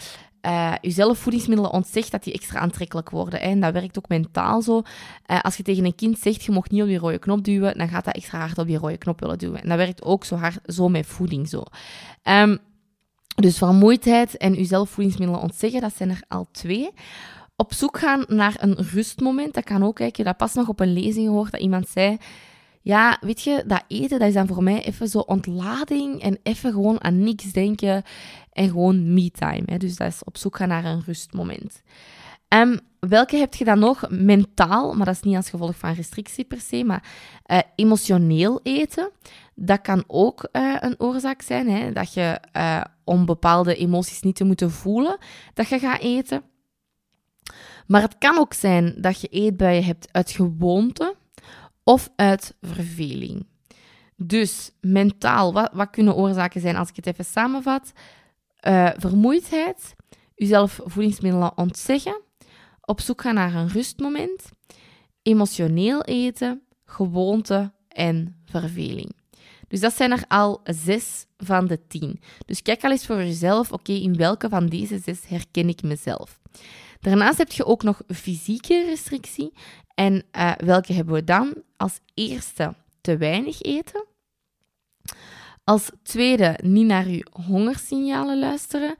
uh, 0.47 0.73
jezelf 0.81 1.17
voedingsmiddelen 1.17 1.71
ontzegt, 1.71 2.11
dat 2.11 2.23
die 2.23 2.33
extra 2.33 2.59
aantrekkelijk 2.59 3.09
worden. 3.09 3.39
Hè. 3.39 3.45
En 3.45 3.59
dat 3.59 3.73
werkt 3.73 3.97
ook 3.97 4.07
mentaal 4.07 4.61
zo. 4.61 4.81
Uh, 5.27 5.39
als 5.41 5.57
je 5.57 5.63
tegen 5.63 5.85
een 5.85 5.95
kind 5.95 6.19
zegt, 6.19 6.43
je 6.43 6.51
mag 6.51 6.69
niet 6.69 6.81
op 6.81 6.87
je 6.87 6.97
rode 6.97 7.19
knop 7.19 7.43
duwen, 7.43 7.77
dan 7.77 7.89
gaat 7.89 8.05
dat 8.05 8.15
extra 8.15 8.39
hard 8.39 8.57
op 8.57 8.67
je 8.67 8.77
rode 8.77 8.97
knop 8.97 9.19
willen 9.19 9.37
duwen. 9.37 9.61
En 9.61 9.69
dat 9.69 9.77
werkt 9.77 10.03
ook 10.03 10.25
zo 10.25 10.35
hard 10.35 10.59
zo 10.65 10.89
met 10.89 11.05
voeding 11.05 11.49
zo. 11.49 11.63
Um, 12.23 12.57
dus 13.35 13.57
vermoeidheid 13.57 14.37
en 14.37 14.53
jezelf 14.53 14.89
voedingsmiddelen 14.89 15.41
ontzeggen, 15.41 15.81
dat 15.81 15.95
zijn 15.95 16.09
er 16.09 16.23
al 16.27 16.47
twee 16.51 16.89
op 17.55 17.73
zoek 17.73 17.97
gaan 17.99 18.25
naar 18.27 18.55
een 18.57 18.75
rustmoment. 18.75 19.53
Dat 19.53 19.63
kan 19.63 19.83
ook, 19.83 19.99
je 19.99 20.23
dat 20.23 20.37
pas 20.37 20.53
nog 20.53 20.67
op 20.67 20.79
een 20.79 20.93
lezing 20.93 21.25
gehoord 21.25 21.51
dat 21.51 21.61
iemand 21.61 21.87
zei. 21.87 22.17
Ja, 22.87 23.17
weet 23.21 23.41
je, 23.41 23.63
dat 23.65 23.83
eten, 23.87 24.19
dat 24.19 24.27
is 24.27 24.33
dan 24.33 24.47
voor 24.47 24.63
mij 24.63 24.83
even 24.83 25.07
zo 25.07 25.19
ontlading 25.19 26.21
en 26.21 26.39
even 26.43 26.71
gewoon 26.71 27.03
aan 27.03 27.19
niks 27.19 27.51
denken 27.51 28.03
en 28.53 28.69
gewoon 28.69 29.13
me-time. 29.13 29.77
Dus 29.77 29.95
dat 29.95 30.07
is 30.07 30.23
op 30.23 30.37
zoek 30.37 30.57
gaan 30.57 30.67
naar 30.67 30.85
een 30.85 31.03
rustmoment. 31.05 31.81
Um, 32.49 32.79
welke 32.99 33.37
heb 33.37 33.53
je 33.53 33.65
dan 33.65 33.79
nog? 33.79 34.09
Mentaal, 34.09 34.93
maar 34.93 35.05
dat 35.05 35.15
is 35.15 35.21
niet 35.21 35.35
als 35.35 35.49
gevolg 35.49 35.77
van 35.77 35.93
restrictie 35.93 36.45
per 36.45 36.59
se, 36.59 36.83
maar 36.83 37.03
uh, 37.47 37.59
emotioneel 37.75 38.59
eten. 38.63 39.11
Dat 39.55 39.81
kan 39.81 40.03
ook 40.07 40.49
uh, 40.51 40.75
een 40.79 40.95
oorzaak 40.97 41.41
zijn, 41.41 41.69
hè? 41.69 41.91
dat 41.91 42.13
je 42.13 42.39
uh, 42.57 42.81
om 43.03 43.25
bepaalde 43.25 43.75
emoties 43.75 44.21
niet 44.21 44.35
te 44.35 44.43
moeten 44.43 44.71
voelen, 44.71 45.17
dat 45.53 45.69
je 45.69 45.79
gaat 45.79 46.01
eten. 46.01 46.41
Maar 47.87 48.01
het 48.01 48.17
kan 48.17 48.37
ook 48.37 48.53
zijn 48.53 48.95
dat 48.97 49.21
je 49.21 49.27
eetbuien 49.27 49.83
hebt 49.83 50.07
uit 50.11 50.31
gewoonte 50.31 51.06
of 51.87 52.09
uit 52.15 52.55
verveling. 52.61 53.45
Dus 54.15 54.71
mentaal, 54.81 55.53
wat, 55.53 55.69
wat 55.73 55.89
kunnen 55.89 56.15
oorzaken 56.15 56.61
zijn 56.61 56.75
als 56.75 56.89
ik 56.89 56.95
het 56.95 57.07
even 57.07 57.25
samenvat? 57.25 57.91
Uh, 58.67 58.89
vermoeidheid, 58.97 59.95
jezelf 60.35 60.79
voedingsmiddelen 60.83 61.57
ontzeggen, 61.57 62.21
op 62.81 63.01
zoek 63.01 63.21
gaan 63.21 63.33
naar 63.33 63.53
een 63.53 63.67
rustmoment, 63.67 64.49
emotioneel 65.21 66.03
eten, 66.03 66.61
gewoonte 66.85 67.71
en 67.87 68.41
verveling. 68.45 69.15
Dus 69.67 69.79
dat 69.79 69.93
zijn 69.93 70.11
er 70.11 70.23
al 70.27 70.61
zes 70.63 71.25
van 71.37 71.67
de 71.67 71.87
tien. 71.87 72.19
Dus 72.45 72.61
kijk 72.61 72.83
al 72.83 72.91
eens 72.91 73.05
voor 73.05 73.17
jezelf, 73.17 73.71
oké, 73.71 73.91
in 73.91 74.17
welke 74.17 74.49
van 74.49 74.67
deze 74.67 74.99
zes 74.99 75.27
herken 75.27 75.69
ik 75.69 75.81
mezelf? 75.81 76.39
Daarnaast 76.99 77.37
heb 77.37 77.51
je 77.51 77.65
ook 77.65 77.83
nog 77.83 78.01
fysieke 78.07 78.85
restrictie. 78.85 79.53
En 79.93 80.23
uh, 80.37 80.51
welke 80.57 80.93
hebben 80.93 81.13
we 81.13 81.23
dan? 81.23 81.55
Als 81.77 81.99
eerste 82.13 82.73
te 83.01 83.17
weinig 83.17 83.61
eten. 83.61 84.05
Als 85.63 85.89
tweede, 86.03 86.59
niet 86.63 86.85
naar 86.85 87.07
je 87.07 87.27
hongersignalen 87.45 88.39
luisteren. 88.39 88.95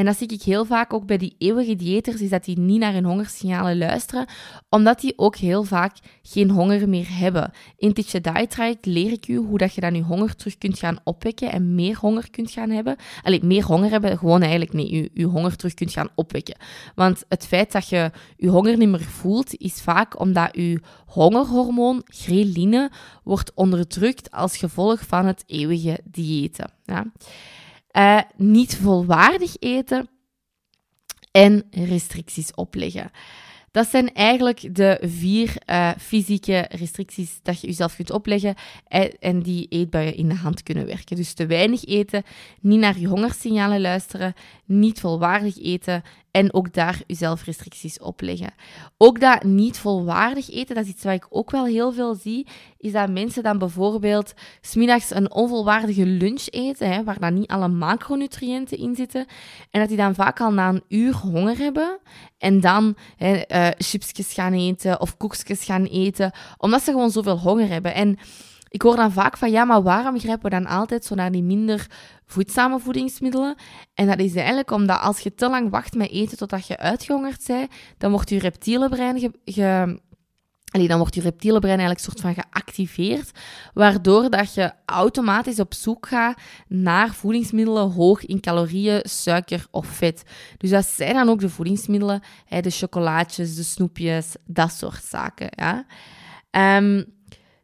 En 0.00 0.06
dat 0.06 0.16
zie 0.16 0.28
ik 0.28 0.42
heel 0.42 0.64
vaak 0.64 0.92
ook 0.92 1.06
bij 1.06 1.16
die 1.16 1.34
eeuwige 1.38 1.76
diëters, 1.76 2.20
is 2.20 2.28
dat 2.30 2.44
die 2.44 2.58
niet 2.58 2.78
naar 2.78 2.92
hun 2.92 3.04
hongersignalen 3.04 3.78
luisteren, 3.78 4.26
omdat 4.68 5.00
die 5.00 5.12
ook 5.16 5.36
heel 5.36 5.64
vaak 5.64 5.96
geen 6.22 6.50
honger 6.50 6.88
meer 6.88 7.06
hebben. 7.08 7.52
In 7.76 7.92
Teach 7.92 8.10
Diet 8.10 8.50
Traject 8.50 8.86
leer 8.86 9.12
ik 9.12 9.28
u 9.28 9.36
hoe 9.36 9.58
dat 9.58 9.74
je 9.74 9.80
dan 9.80 9.94
je 9.94 10.02
honger 10.02 10.36
terug 10.36 10.58
kunt 10.58 10.78
gaan 10.78 10.98
opwekken 11.04 11.52
en 11.52 11.74
meer 11.74 11.96
honger 11.96 12.30
kunt 12.30 12.50
gaan 12.50 12.70
hebben. 12.70 12.96
Allee, 13.22 13.44
meer 13.44 13.64
honger 13.64 13.90
hebben, 13.90 14.18
gewoon 14.18 14.40
eigenlijk 14.40 14.72
niet, 14.72 14.90
je, 14.90 15.10
je 15.14 15.24
honger 15.24 15.56
terug 15.56 15.74
kunt 15.74 15.92
gaan 15.92 16.08
opwekken. 16.14 16.56
Want 16.94 17.24
het 17.28 17.46
feit 17.46 17.72
dat 17.72 17.88
je 17.88 18.10
je 18.36 18.48
honger 18.48 18.76
niet 18.76 18.88
meer 18.88 19.00
voelt, 19.00 19.56
is 19.56 19.82
vaak 19.82 20.20
omdat 20.20 20.48
je 20.52 20.80
hongerhormoon, 21.06 22.02
ghreline, 22.04 22.90
wordt 23.24 23.52
onderdrukt 23.54 24.30
als 24.30 24.56
gevolg 24.56 25.00
van 25.06 25.26
het 25.26 25.42
eeuwige 25.46 26.00
diëten. 26.04 26.70
Ja. 26.84 27.06
Uh, 27.92 28.20
niet 28.36 28.76
volwaardig 28.76 29.56
eten 29.58 30.08
en 31.30 31.64
restricties 31.70 32.54
opleggen. 32.54 33.10
Dat 33.70 33.88
zijn 33.88 34.14
eigenlijk 34.14 34.74
de 34.74 34.98
vier 35.02 35.56
uh, 35.66 35.90
fysieke 35.98 36.66
restricties 36.70 37.38
dat 37.42 37.60
je 37.60 37.66
jezelf 37.66 37.96
kunt 37.96 38.10
opleggen 38.10 38.54
en, 38.86 39.18
en, 39.18 39.42
die 39.42 39.66
eetbuien 39.68 40.16
in 40.16 40.28
de 40.28 40.34
hand 40.34 40.62
kunnen 40.62 40.86
werken. 40.86 41.16
Dus 41.16 41.32
te 41.32 41.46
weinig 41.46 41.84
eten, 41.84 42.22
niet 42.60 42.80
naar 42.80 42.98
je 42.98 43.06
hongersignalen 43.06 43.80
luisteren, 43.80 44.34
niet 44.64 45.00
volwaardig 45.00 45.58
eten 45.58 46.02
en 46.30 46.54
ook 46.54 46.72
daar 46.72 47.00
jezelf 47.06 47.44
restricties 47.44 47.98
opleggen. 47.98 48.54
Ook 48.96 49.20
dat 49.20 49.42
niet 49.42 49.78
volwaardig 49.78 50.50
eten, 50.50 50.74
dat 50.74 50.84
is 50.84 50.90
iets 50.90 51.04
wat 51.04 51.12
ik 51.12 51.26
ook 51.30 51.50
wel 51.50 51.64
heel 51.64 51.92
veel 51.92 52.14
zie, 52.14 52.46
is 52.78 52.92
dat 52.92 53.10
mensen 53.10 53.42
dan 53.42 53.58
bijvoorbeeld 53.58 54.32
smiddags 54.60 55.10
een 55.10 55.32
onvolwaardige 55.32 56.06
lunch 56.06 56.46
eten, 56.50 56.92
hè, 56.92 57.04
waar 57.04 57.18
dan 57.18 57.34
niet 57.34 57.50
alle 57.50 57.68
macronutriënten 57.68 58.78
in 58.78 58.94
zitten, 58.94 59.26
en 59.70 59.80
dat 59.80 59.88
die 59.88 59.96
dan 59.96 60.14
vaak 60.14 60.40
al 60.40 60.52
na 60.52 60.68
een 60.68 60.82
uur 60.88 61.14
honger 61.14 61.58
hebben 61.58 61.98
en 62.38 62.60
dan 62.60 62.96
hè, 63.16 63.42
uh, 63.48 63.68
chipsjes 63.78 64.32
gaan 64.32 64.52
eten 64.52 65.00
of 65.00 65.16
koekjes 65.16 65.64
gaan 65.64 65.84
eten, 65.84 66.32
omdat 66.58 66.82
ze 66.82 66.90
gewoon 66.90 67.10
zoveel 67.10 67.38
honger 67.38 67.68
hebben. 67.68 67.94
En 67.94 68.18
ik 68.68 68.82
hoor 68.82 68.96
dan 68.96 69.12
vaak 69.12 69.36
van, 69.36 69.50
ja, 69.50 69.64
maar 69.64 69.82
waarom 69.82 70.18
grijpen 70.18 70.42
we 70.42 70.50
dan 70.50 70.66
altijd 70.66 71.04
zo 71.04 71.14
naar 71.14 71.32
die 71.32 71.42
minder 71.42 71.86
voedzame 72.30 72.78
voedingsmiddelen? 72.78 73.54
En 73.94 74.06
dat 74.06 74.18
is 74.18 74.34
eigenlijk 74.34 74.70
omdat 74.70 75.00
als 75.00 75.20
je 75.20 75.34
te 75.34 75.48
lang 75.48 75.70
wacht 75.70 75.94
met 75.94 76.10
eten 76.10 76.38
totdat 76.38 76.66
je 76.66 76.78
uitgehongerd 76.78 77.46
bent, 77.46 77.70
dan 77.98 78.10
wordt 78.10 78.30
je 78.30 78.38
reptiele 78.38 78.88
brein 78.88 79.32
ge, 79.44 79.98
dan 80.64 80.98
wordt 80.98 81.14
je 81.14 81.20
reptiele 81.20 81.58
brein 81.58 81.78
eigenlijk 81.78 82.00
soort 82.00 82.20
van 82.20 82.34
geactiveerd, 82.34 83.30
waardoor 83.74 84.30
dat 84.30 84.54
je 84.54 84.72
automatisch 84.86 85.60
op 85.60 85.74
zoek 85.74 86.06
gaat 86.06 86.40
naar 86.68 87.14
voedingsmiddelen 87.14 87.90
hoog 87.90 88.26
in 88.26 88.40
calorieën, 88.40 89.00
suiker 89.02 89.66
of 89.70 89.86
vet. 89.86 90.22
Dus 90.56 90.70
dat 90.70 90.86
zijn 90.86 91.14
dan 91.14 91.28
ook 91.28 91.40
de 91.40 91.48
voedingsmiddelen, 91.48 92.22
de 92.60 92.70
chocolaatjes, 92.70 93.56
de 93.56 93.62
snoepjes, 93.62 94.34
dat 94.44 94.72
soort 94.72 95.04
zaken. 95.04 95.48
Ja. 95.50 95.86
Um, 96.76 97.04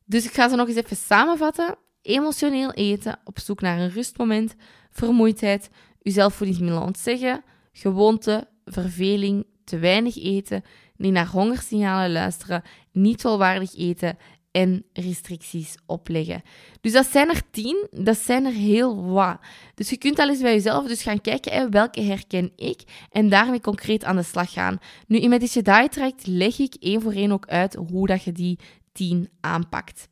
dus 0.05 0.25
ik 0.25 0.33
ga 0.33 0.49
ze 0.49 0.57
nog 0.57 0.69
eens 0.69 0.77
even 0.77 0.97
samenvatten. 0.97 1.77
Emotioneel 2.07 2.73
eten, 2.73 3.19
op 3.25 3.39
zoek 3.39 3.61
naar 3.61 3.79
een 3.79 3.91
rustmoment, 3.91 4.55
vermoeidheid, 4.91 5.71
uzelf 6.03 6.35
voedingsmiddelen 6.35 6.85
ontzeggen, 6.87 7.45
gewoonte, 7.73 8.49
verveling, 8.65 9.47
te 9.65 9.79
weinig 9.79 10.17
eten, 10.17 10.63
niet 10.97 11.13
naar 11.13 11.29
hongersignalen 11.29 12.13
luisteren, 12.13 12.63
niet 12.93 13.21
volwaardig 13.21 13.77
eten 13.77 14.19
en 14.51 14.85
restricties 14.93 15.75
opleggen. 15.87 16.43
Dus 16.81 16.93
dat 16.93 17.07
zijn 17.07 17.29
er 17.29 17.43
tien, 17.51 17.89
dat 17.91 18.19
zijn 18.19 18.45
er 18.45 18.53
heel 18.53 19.05
wat. 19.05 19.39
Dus 19.75 19.91
je 19.91 19.97
kunt 19.97 20.19
al 20.19 20.29
eens 20.29 20.41
bij 20.41 20.55
jezelf 20.55 20.87
dus 20.87 21.03
gaan 21.03 21.21
kijken, 21.21 21.71
welke 21.71 22.01
herken 22.01 22.53
ik, 22.57 22.81
en 23.11 23.29
daarmee 23.29 23.61
concreet 23.61 24.05
aan 24.05 24.17
de 24.17 24.23
slag 24.23 24.53
gaan. 24.53 24.79
Nu, 25.07 25.19
in 25.19 25.29
Medische 25.29 25.63
Diet 25.63 25.93
Traject 25.93 26.27
leg 26.27 26.59
ik 26.59 26.75
één 26.75 27.03
voor 27.03 27.13
één 27.13 27.33
ook 27.33 27.47
uit 27.47 27.75
hoe 27.75 28.07
dat 28.07 28.23
je 28.23 28.33
die 28.33 28.59
10 28.97 29.29
aanpakt. 29.41 30.09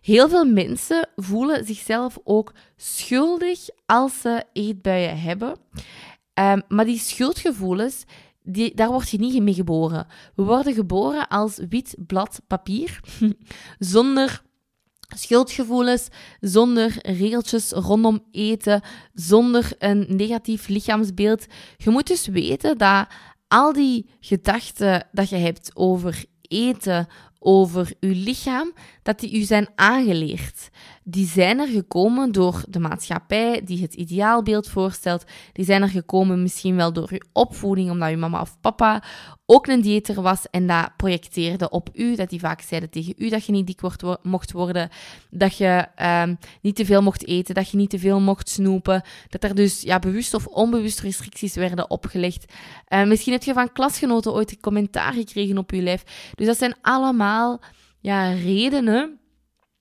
Heel 0.00 0.28
veel 0.28 0.44
mensen 0.44 1.08
voelen 1.16 1.64
zichzelf 1.64 2.18
ook 2.24 2.52
schuldig 2.76 3.68
als 3.86 4.20
ze 4.20 4.44
eetbuien 4.52 5.20
hebben. 5.20 5.56
Ehm, 6.34 6.60
maar 6.68 6.84
die 6.84 6.98
schuldgevoelens, 6.98 8.04
die, 8.42 8.74
daar 8.74 8.90
word 8.90 9.08
je 9.08 9.18
niet 9.18 9.42
mee 9.42 9.54
geboren. 9.54 10.06
We 10.34 10.42
worden 10.42 10.74
geboren 10.74 11.28
als 11.28 11.58
wit 11.68 11.94
blad 12.06 12.40
papier, 12.46 13.00
zonder 13.78 14.42
schuldgevoelens, 15.16 16.08
zonder 16.40 16.98
regeltjes 17.02 17.70
rondom 17.70 18.24
eten, 18.30 18.82
zonder 19.12 19.72
een 19.78 20.06
negatief 20.08 20.68
lichaamsbeeld. 20.68 21.46
Je 21.76 21.90
moet 21.90 22.06
dus 22.06 22.26
weten 22.26 22.78
dat 22.78 23.06
al 23.48 23.72
die 23.72 24.10
gedachten 24.20 25.08
dat 25.12 25.28
je 25.28 25.36
hebt 25.36 25.70
over 25.74 26.24
eten, 26.42 27.06
over 27.38 27.92
uw 28.00 28.14
lichaam, 28.14 28.72
dat 29.08 29.20
die 29.20 29.40
u 29.40 29.42
zijn 29.42 29.68
aangeleerd. 29.74 30.68
Die 31.04 31.26
zijn 31.26 31.58
er 31.58 31.66
gekomen 31.66 32.32
door 32.32 32.64
de 32.68 32.78
maatschappij 32.78 33.60
die 33.64 33.82
het 33.82 33.94
ideaalbeeld 33.94 34.68
voorstelt. 34.68 35.24
Die 35.52 35.64
zijn 35.64 35.82
er 35.82 35.88
gekomen 35.88 36.42
misschien 36.42 36.76
wel 36.76 36.92
door 36.92 37.08
uw 37.10 37.18
opvoeding, 37.32 37.90
omdat 37.90 38.10
uw 38.10 38.18
mama 38.18 38.40
of 38.40 38.60
papa 38.60 39.02
ook 39.46 39.66
een 39.66 39.80
dieter 39.80 40.22
was 40.22 40.46
en 40.50 40.66
dat 40.66 40.90
projecteerde 40.96 41.70
op 41.70 41.88
u. 41.92 42.16
Dat 42.16 42.30
die 42.30 42.40
vaak 42.40 42.60
zeiden 42.60 42.90
tegen 42.90 43.14
u 43.16 43.28
dat 43.28 43.44
je 43.44 43.52
niet 43.52 43.66
dik 43.66 43.80
mocht 44.22 44.52
worden, 44.52 44.88
dat 45.30 45.56
je 45.56 45.86
um, 46.22 46.38
niet 46.62 46.76
te 46.76 46.84
veel 46.84 47.02
mocht 47.02 47.26
eten, 47.26 47.54
dat 47.54 47.70
je 47.70 47.76
niet 47.76 47.90
te 47.90 47.98
veel 47.98 48.20
mocht 48.20 48.48
snoepen. 48.48 49.02
Dat 49.28 49.44
er 49.44 49.54
dus 49.54 49.80
ja, 49.80 49.98
bewust 49.98 50.34
of 50.34 50.46
onbewust 50.46 51.00
restricties 51.00 51.54
werden 51.54 51.90
opgelegd. 51.90 52.52
Uh, 52.88 53.04
misschien 53.04 53.32
heb 53.32 53.42
je 53.42 53.52
van 53.52 53.72
klasgenoten 53.72 54.32
ooit 54.32 54.50
een 54.50 54.60
commentaar 54.60 55.12
gekregen 55.12 55.58
op 55.58 55.70
je 55.70 55.82
lijf. 55.82 56.30
Dus 56.34 56.46
dat 56.46 56.58
zijn 56.58 56.76
allemaal 56.82 57.60
ja, 58.00 58.32
redenen 58.32 59.18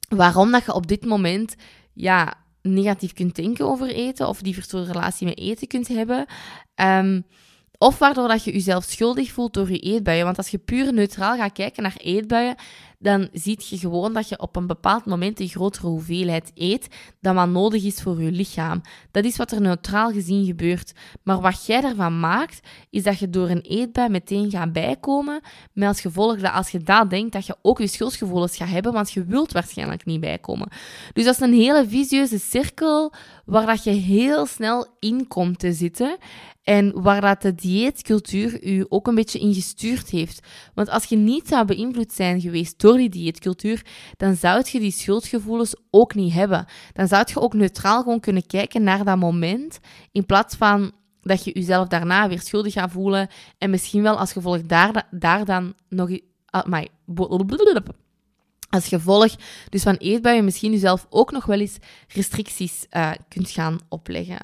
waarom 0.09 0.51
dat 0.51 0.65
je 0.65 0.73
op 0.73 0.87
dit 0.87 1.05
moment 1.05 1.55
ja, 1.93 2.33
negatief 2.61 3.13
kunt 3.13 3.35
denken 3.35 3.65
over 3.65 3.87
eten 3.87 4.27
of 4.27 4.41
die 4.41 4.53
verstoorde 4.53 4.91
relatie 4.91 5.27
met 5.27 5.37
eten 5.37 5.67
kunt 5.67 5.87
hebben. 5.87 6.25
Um, 6.75 7.25
of 7.77 7.99
waardoor 7.99 8.27
dat 8.27 8.43
je 8.43 8.51
jezelf 8.51 8.83
schuldig 8.83 9.31
voelt 9.31 9.53
door 9.53 9.71
je 9.71 9.79
eetbuien. 9.79 10.25
Want 10.25 10.37
als 10.37 10.49
je 10.49 10.57
puur 10.57 10.93
neutraal 10.93 11.37
gaat 11.37 11.51
kijken 11.51 11.83
naar 11.83 11.95
eetbuien, 11.97 12.55
dan 12.99 13.29
zie 13.33 13.59
je 13.69 13.77
gewoon 13.77 14.13
dat 14.13 14.29
je 14.29 14.39
op 14.39 14.55
een 14.55 14.67
bepaald 14.67 15.05
moment 15.05 15.39
een 15.39 15.47
grotere 15.47 15.87
hoeveelheid 15.87 16.51
eet 16.55 16.87
dan 17.21 17.35
wat 17.35 17.49
nodig 17.49 17.83
is 17.83 18.01
voor 18.01 18.21
je 18.21 18.31
lichaam. 18.31 18.81
Dat 19.11 19.25
is 19.25 19.37
wat 19.37 19.51
er 19.51 19.61
neutraal 19.61 20.11
gezien 20.11 20.45
gebeurt. 20.45 20.93
Maar 21.23 21.41
wat 21.41 21.65
jij 21.65 21.83
ervan 21.83 22.19
maakt, 22.19 22.67
is 22.89 23.03
dat 23.03 23.19
je 23.19 23.29
door 23.29 23.49
een 23.49 23.61
eetbui 23.61 24.09
meteen 24.09 24.49
gaat 24.49 24.73
bijkomen, 24.73 25.41
met 25.73 25.87
als 25.87 26.01
gevolg 26.01 26.39
dat 26.39 26.53
als 26.53 26.69
je 26.69 26.79
dat 26.79 27.09
denkt, 27.09 27.33
dat 27.33 27.45
je 27.45 27.55
ook 27.61 27.79
je 27.79 27.87
schuldgevoelens 27.87 28.57
gaat 28.57 28.69
hebben, 28.69 28.93
want 28.93 29.11
je 29.11 29.25
wilt 29.25 29.51
waarschijnlijk 29.51 30.05
niet 30.05 30.19
bijkomen. 30.19 30.69
Dus 31.13 31.25
dat 31.25 31.33
is 31.33 31.41
een 31.41 31.53
hele 31.53 31.87
visieuze 31.87 32.39
cirkel 32.39 33.13
waar 33.45 33.65
dat 33.65 33.83
je 33.83 33.91
heel 33.91 34.45
snel 34.45 34.87
in 34.99 35.27
komt 35.27 35.59
te 35.59 35.73
zitten. 35.73 36.17
En 36.67 37.01
waar 37.01 37.21
dat 37.21 37.41
de 37.41 37.55
dieetcultuur 37.55 38.63
u 38.63 38.85
ook 38.89 39.07
een 39.07 39.15
beetje 39.15 39.39
ingestuurd 39.39 40.09
heeft. 40.09 40.47
Want 40.73 40.89
als 40.89 41.03
je 41.03 41.15
niet 41.15 41.47
zou 41.47 41.65
beïnvloed 41.65 42.13
zijn 42.13 42.41
geweest 42.41 42.79
door 42.87 42.97
die 42.97 43.09
dieetcultuur, 43.09 43.85
dan 44.17 44.35
zou 44.35 44.63
je 44.71 44.79
die 44.79 44.91
schuldgevoelens 44.91 45.75
ook 45.91 46.15
niet 46.15 46.33
hebben. 46.33 46.65
Dan 46.93 47.07
zou 47.07 47.23
je 47.27 47.39
ook 47.39 47.53
neutraal 47.53 48.01
gewoon 48.01 48.19
kunnen 48.19 48.45
kijken 48.45 48.83
naar 48.83 49.03
dat 49.03 49.17
moment, 49.17 49.79
in 50.11 50.25
plaats 50.25 50.55
van 50.55 50.91
dat 51.21 51.43
je 51.43 51.51
jezelf 51.51 51.87
daarna 51.87 52.27
weer 52.27 52.41
schuldig 52.41 52.73
gaat 52.73 52.91
voelen 52.91 53.27
en 53.57 53.69
misschien 53.69 54.01
wel 54.01 54.17
als 54.17 54.31
gevolg 54.31 54.61
daar, 54.61 55.07
daar 55.11 55.45
dan 55.45 55.73
nog... 55.89 56.09
Ah, 56.45 56.83
als 58.69 58.87
gevolg 58.87 59.35
dus 59.69 59.83
van 59.83 59.95
eetbuien 59.95 60.43
misschien 60.43 60.71
jezelf 60.71 61.07
ook 61.09 61.31
nog 61.31 61.45
wel 61.45 61.59
eens 61.59 61.77
restricties 62.07 62.85
uh, 62.91 63.11
kunt 63.27 63.49
gaan 63.49 63.79
opleggen. 63.89 64.39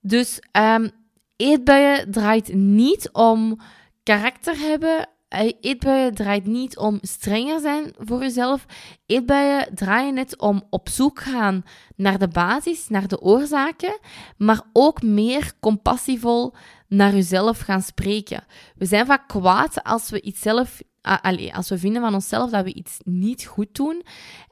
Dus 0.00 0.42
um, 0.52 0.90
eetbuien 1.36 2.10
draait 2.10 2.54
niet 2.54 3.08
om 3.12 3.60
karakter 4.02 4.56
hebben. 4.58 5.08
Eh, 5.30 5.52
eetbuien 5.60 6.14
draait 6.14 6.46
niet 6.46 6.78
om 6.78 6.98
strenger 7.00 7.60
zijn 7.60 7.94
voor 7.98 8.20
jezelf. 8.20 8.66
Eetbuien 9.06 9.74
draaien 9.74 10.14
net 10.14 10.38
om 10.38 10.62
op 10.70 10.88
zoek 10.88 11.20
gaan 11.20 11.62
naar 11.96 12.18
de 12.18 12.28
basis, 12.28 12.88
naar 12.88 13.08
de 13.08 13.20
oorzaken, 13.20 13.98
maar 14.36 14.62
ook 14.72 15.02
meer 15.02 15.52
compassievol 15.60 16.54
naar 16.88 17.12
jezelf 17.12 17.58
gaan 17.58 17.82
spreken. 17.82 18.44
We 18.76 18.86
zijn 18.86 19.06
vaak 19.06 19.28
kwaad 19.28 19.82
als 19.82 20.10
we 20.10 20.20
iets 20.20 20.40
zelf 20.40 20.80
uh, 21.02 21.54
als 21.54 21.68
we 21.68 21.78
vinden 21.78 22.02
van 22.02 22.14
onszelf 22.14 22.50
dat 22.50 22.64
we 22.64 22.74
iets 22.74 22.96
niet 23.04 23.44
goed 23.46 23.74
doen. 23.74 24.02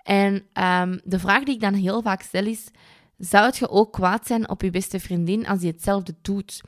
En 0.02 0.32
um, 0.34 1.00
de 1.04 1.18
vraag 1.18 1.44
die 1.44 1.54
ik 1.54 1.60
dan 1.60 1.74
heel 1.74 2.02
vaak 2.02 2.22
stel 2.22 2.46
is: 2.46 2.70
zou 3.16 3.52
je 3.58 3.68
ook 3.68 3.92
kwaad 3.92 4.26
zijn 4.26 4.48
op 4.48 4.62
je 4.62 4.70
beste 4.70 5.00
vriendin 5.00 5.46
als 5.46 5.60
die 5.60 5.70
hetzelfde 5.70 6.14
doet? 6.22 6.60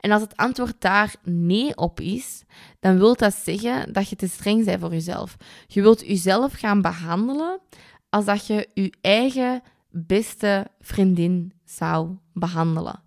En 0.00 0.10
als 0.10 0.22
het 0.22 0.36
antwoord 0.36 0.74
daar 0.78 1.14
nee 1.22 1.76
op 1.76 2.00
is, 2.00 2.42
dan 2.80 2.98
wil 2.98 3.16
dat 3.16 3.34
zeggen 3.34 3.92
dat 3.92 4.08
je 4.08 4.16
te 4.16 4.28
streng 4.28 4.64
bent 4.64 4.80
voor 4.80 4.90
jezelf. 4.90 5.36
Je 5.66 5.82
wilt 5.82 6.00
jezelf 6.00 6.52
gaan 6.52 6.82
behandelen 6.82 7.60
als 8.08 8.24
dat 8.24 8.46
je 8.46 8.68
je 8.74 8.92
eigen 9.00 9.62
beste 9.90 10.66
vriendin 10.80 11.52
zou 11.64 12.16
behandelen 12.32 13.02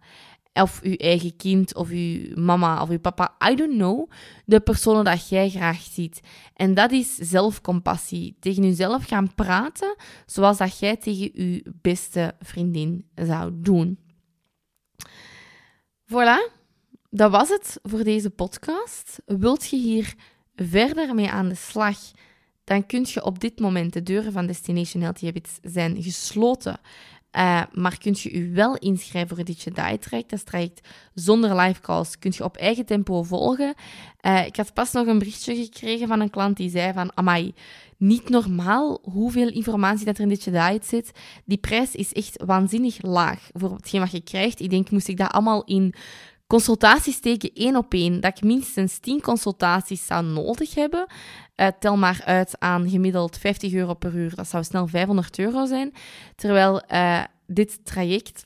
of 0.54 0.82
uw 0.82 0.96
eigen 0.96 1.36
kind, 1.36 1.76
of 1.76 1.90
uw 1.90 2.36
mama, 2.36 2.82
of 2.82 2.90
uw 2.90 3.00
papa, 3.00 3.36
I 3.52 3.56
don't 3.56 3.76
know, 3.76 4.10
de 4.46 4.60
personen 4.60 5.04
dat 5.04 5.30
jij 5.30 5.50
graag 5.50 5.82
ziet. 5.82 6.22
En 6.54 6.74
dat 6.74 6.92
is 6.92 7.16
zelfcompassie. 7.16 8.38
Tegen 8.40 8.64
jezelf 8.64 9.08
gaan 9.08 9.34
praten 9.36 9.96
zoals 10.26 10.58
dat 10.58 10.80
jij 10.80 10.98
tegen 10.98 11.32
uw 11.34 11.60
beste 11.82 12.36
vriendin 12.40 13.10
zou 13.16 13.52
doen. 13.54 14.00
Voilà, 16.06 16.52
dat 17.16 17.32
was 17.32 17.50
het 17.50 17.80
voor 17.84 18.04
deze 18.04 18.30
podcast. 18.30 19.22
Wilt 19.26 19.70
je 19.70 19.78
hier 19.78 20.14
verder 20.56 21.16
mee 21.16 21.30
aan 21.30 21.50
de 21.50 21.56
slag? 21.56 21.98
Dan 22.64 22.86
kun 22.86 23.06
je 23.08 23.24
op 23.24 23.40
dit 23.40 23.60
moment 23.60 23.94
de 23.94 24.04
deuren 24.04 24.32
van 24.32 24.46
Destination 24.46 25.02
Healthy 25.02 25.26
Habits 25.26 25.60
zijn 25.62 26.04
gesloten. 26.04 26.80
Uh, 27.38 27.62
maar 27.72 27.98
kunt 27.98 28.20
je 28.20 28.38
je 28.38 28.50
wel 28.50 28.78
inschrijven 28.78 29.30
voor 29.30 29.38
het 29.38 29.48
Ditje 29.48 29.72
Diet. 29.72 30.10
Dat 30.10 30.32
is 30.32 30.44
traject 30.44 30.88
zonder 31.14 31.56
live 31.56 31.82
calls. 31.82 32.20
Kunt 32.20 32.36
je 32.36 32.44
op 32.44 32.58
eigen 32.58 32.86
tempo 32.86 33.24
volgen. 33.24 33.74
Uh, 34.22 34.46
ik 34.46 34.56
had 34.56 34.74
pas 34.74 34.92
nog 34.92 35.08
een 35.08 35.20
berichtje 35.20 35.56
gekregen 35.56 36.08
van 36.08 36.20
een 36.20 36.30
klant 36.30 36.58
die 36.58 36.70
zei 36.70 36.94
van... 36.94 37.18
Amai, 37.18 37.54
niet 37.98 38.30
normaal 38.30 39.00
hoeveel 39.02 39.50
informatie 39.50 40.06
dat 40.06 40.16
er 40.18 40.24
in 40.24 40.30
Ditje 40.30 40.52
Diet 40.52 40.86
zit. 40.86 41.12
Die 41.46 41.58
prijs 41.58 41.96
is 41.96 42.14
echt 42.14 42.44
waanzinnig 42.46 43.02
laag 43.02 43.50
voor 43.52 43.74
hetgeen 43.74 44.00
wat 44.00 44.12
je 44.12 44.22
krijgt. 44.22 44.60
Ik 44.60 44.70
denk, 44.70 44.92
moest 44.92 45.08
ik 45.08 45.18
dat 45.18 45.32
allemaal 45.32 45.64
in 45.64 45.94
consultaties 46.54 47.16
steken, 47.16 47.52
één 47.54 47.76
op 47.76 47.94
één, 47.94 48.22
dat 48.22 48.38
ik 48.38 48.44
minstens 48.44 48.98
10 48.98 49.22
consultaties 49.22 50.06
zou 50.06 50.26
nodig 50.26 50.76
hebben. 50.76 51.06
Uh, 51.56 51.68
tel 51.80 51.98
maar 51.98 52.22
uit 52.26 52.56
aan 52.60 52.90
gemiddeld 52.90 53.38
50 53.38 53.74
euro 53.74 53.94
per 53.94 54.16
uur. 54.16 54.36
Dat 54.36 54.48
zou 54.48 54.64
snel 54.64 54.88
500 54.88 55.40
euro 55.40 55.66
zijn. 55.66 55.94
Terwijl 56.36 56.82
uh, 56.92 57.24
dit 57.48 57.86
traject 57.86 58.46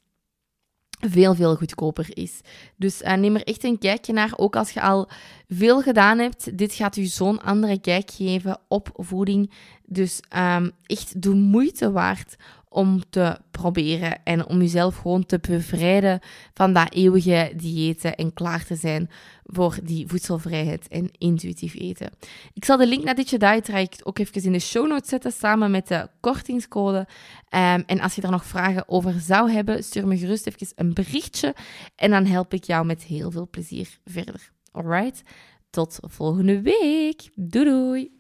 veel, 1.00 1.36
veel 1.36 1.56
goedkoper 1.56 2.18
is. 2.18 2.42
Dus 2.76 3.02
uh, 3.02 3.14
neem 3.14 3.36
er 3.36 3.44
echt 3.44 3.64
een 3.64 3.78
kijkje 3.78 4.14
naar, 4.14 4.34
ook 4.36 4.56
als 4.56 4.72
je 4.72 4.82
al 4.82 5.10
veel 5.48 5.82
gedaan 5.82 6.20
hebt. 6.20 6.58
Dit 6.58 6.74
gaat 6.74 6.98
u 6.98 7.06
zo'n 7.06 7.42
andere 7.42 7.80
kijk 7.80 8.12
geven 8.12 8.60
op 8.68 8.90
voeding. 8.94 9.52
Dus 9.86 10.20
um, 10.38 10.72
echt 10.86 11.22
de 11.22 11.30
moeite 11.30 11.92
waard 11.92 12.36
om 12.78 13.02
te 13.10 13.38
proberen 13.52 14.24
en 14.24 14.48
om 14.48 14.60
jezelf 14.62 14.96
gewoon 14.96 15.26
te 15.26 15.40
bevrijden 15.40 16.20
van 16.54 16.74
dat 16.74 16.94
eeuwige 16.94 17.52
diëten 17.56 18.16
en 18.16 18.34
klaar 18.34 18.66
te 18.66 18.76
zijn 18.76 19.10
voor 19.44 19.78
die 19.84 20.08
voedselvrijheid 20.08 20.88
en 20.88 21.10
intuïtief 21.18 21.76
eten. 21.76 22.10
Ik 22.54 22.66
zal 22.66 22.78
de 22.78 22.88
link 22.88 23.04
naar 23.04 23.16
dit 23.16 23.40
diet 23.40 24.02
ook 24.04 24.20
even 24.20 24.44
in 24.44 24.52
de 24.52 24.60
show 24.60 24.88
notes 24.88 25.10
zetten 25.10 25.32
samen 25.32 25.72
met 25.72 25.88
de 25.88 26.10
kortingscode. 26.20 26.98
Um, 26.98 27.84
en 27.86 28.00
als 28.00 28.16
je 28.16 28.22
daar 28.22 28.32
nog 28.32 28.46
vragen 28.46 28.90
over 28.90 29.20
zou 29.20 29.52
hebben, 29.52 29.84
stuur 29.84 30.08
me 30.08 30.18
gerust 30.18 30.48
even 30.48 30.68
een 30.76 30.94
berichtje 30.94 31.56
en 31.96 32.10
dan 32.10 32.26
help 32.26 32.54
ik 32.54 32.64
jou 32.64 32.86
met 32.86 33.04
heel 33.04 33.32
veel 33.32 33.48
plezier 33.50 34.00
verder. 34.06 34.52
Alright, 34.72 35.22
tot 35.70 36.00
volgende 36.02 36.62
week. 36.62 37.30
Doei 37.36 37.66
doei! 37.66 38.17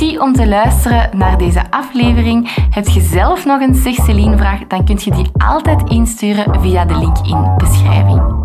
Om 0.00 0.32
te 0.32 0.48
luisteren 0.48 1.18
naar 1.18 1.38
deze 1.38 1.70
aflevering. 1.70 2.54
Heb 2.70 2.88
je 2.88 3.00
zelf 3.00 3.44
nog 3.44 3.60
een 3.60 3.74
Zeg 3.74 3.94
vraag, 4.36 4.66
dan 4.66 4.84
kun 4.84 4.98
je 5.00 5.10
die 5.10 5.30
altijd 5.38 5.90
insturen 5.90 6.60
via 6.60 6.84
de 6.84 6.98
link 6.98 7.18
in 7.18 7.54
beschrijving. 7.56 8.39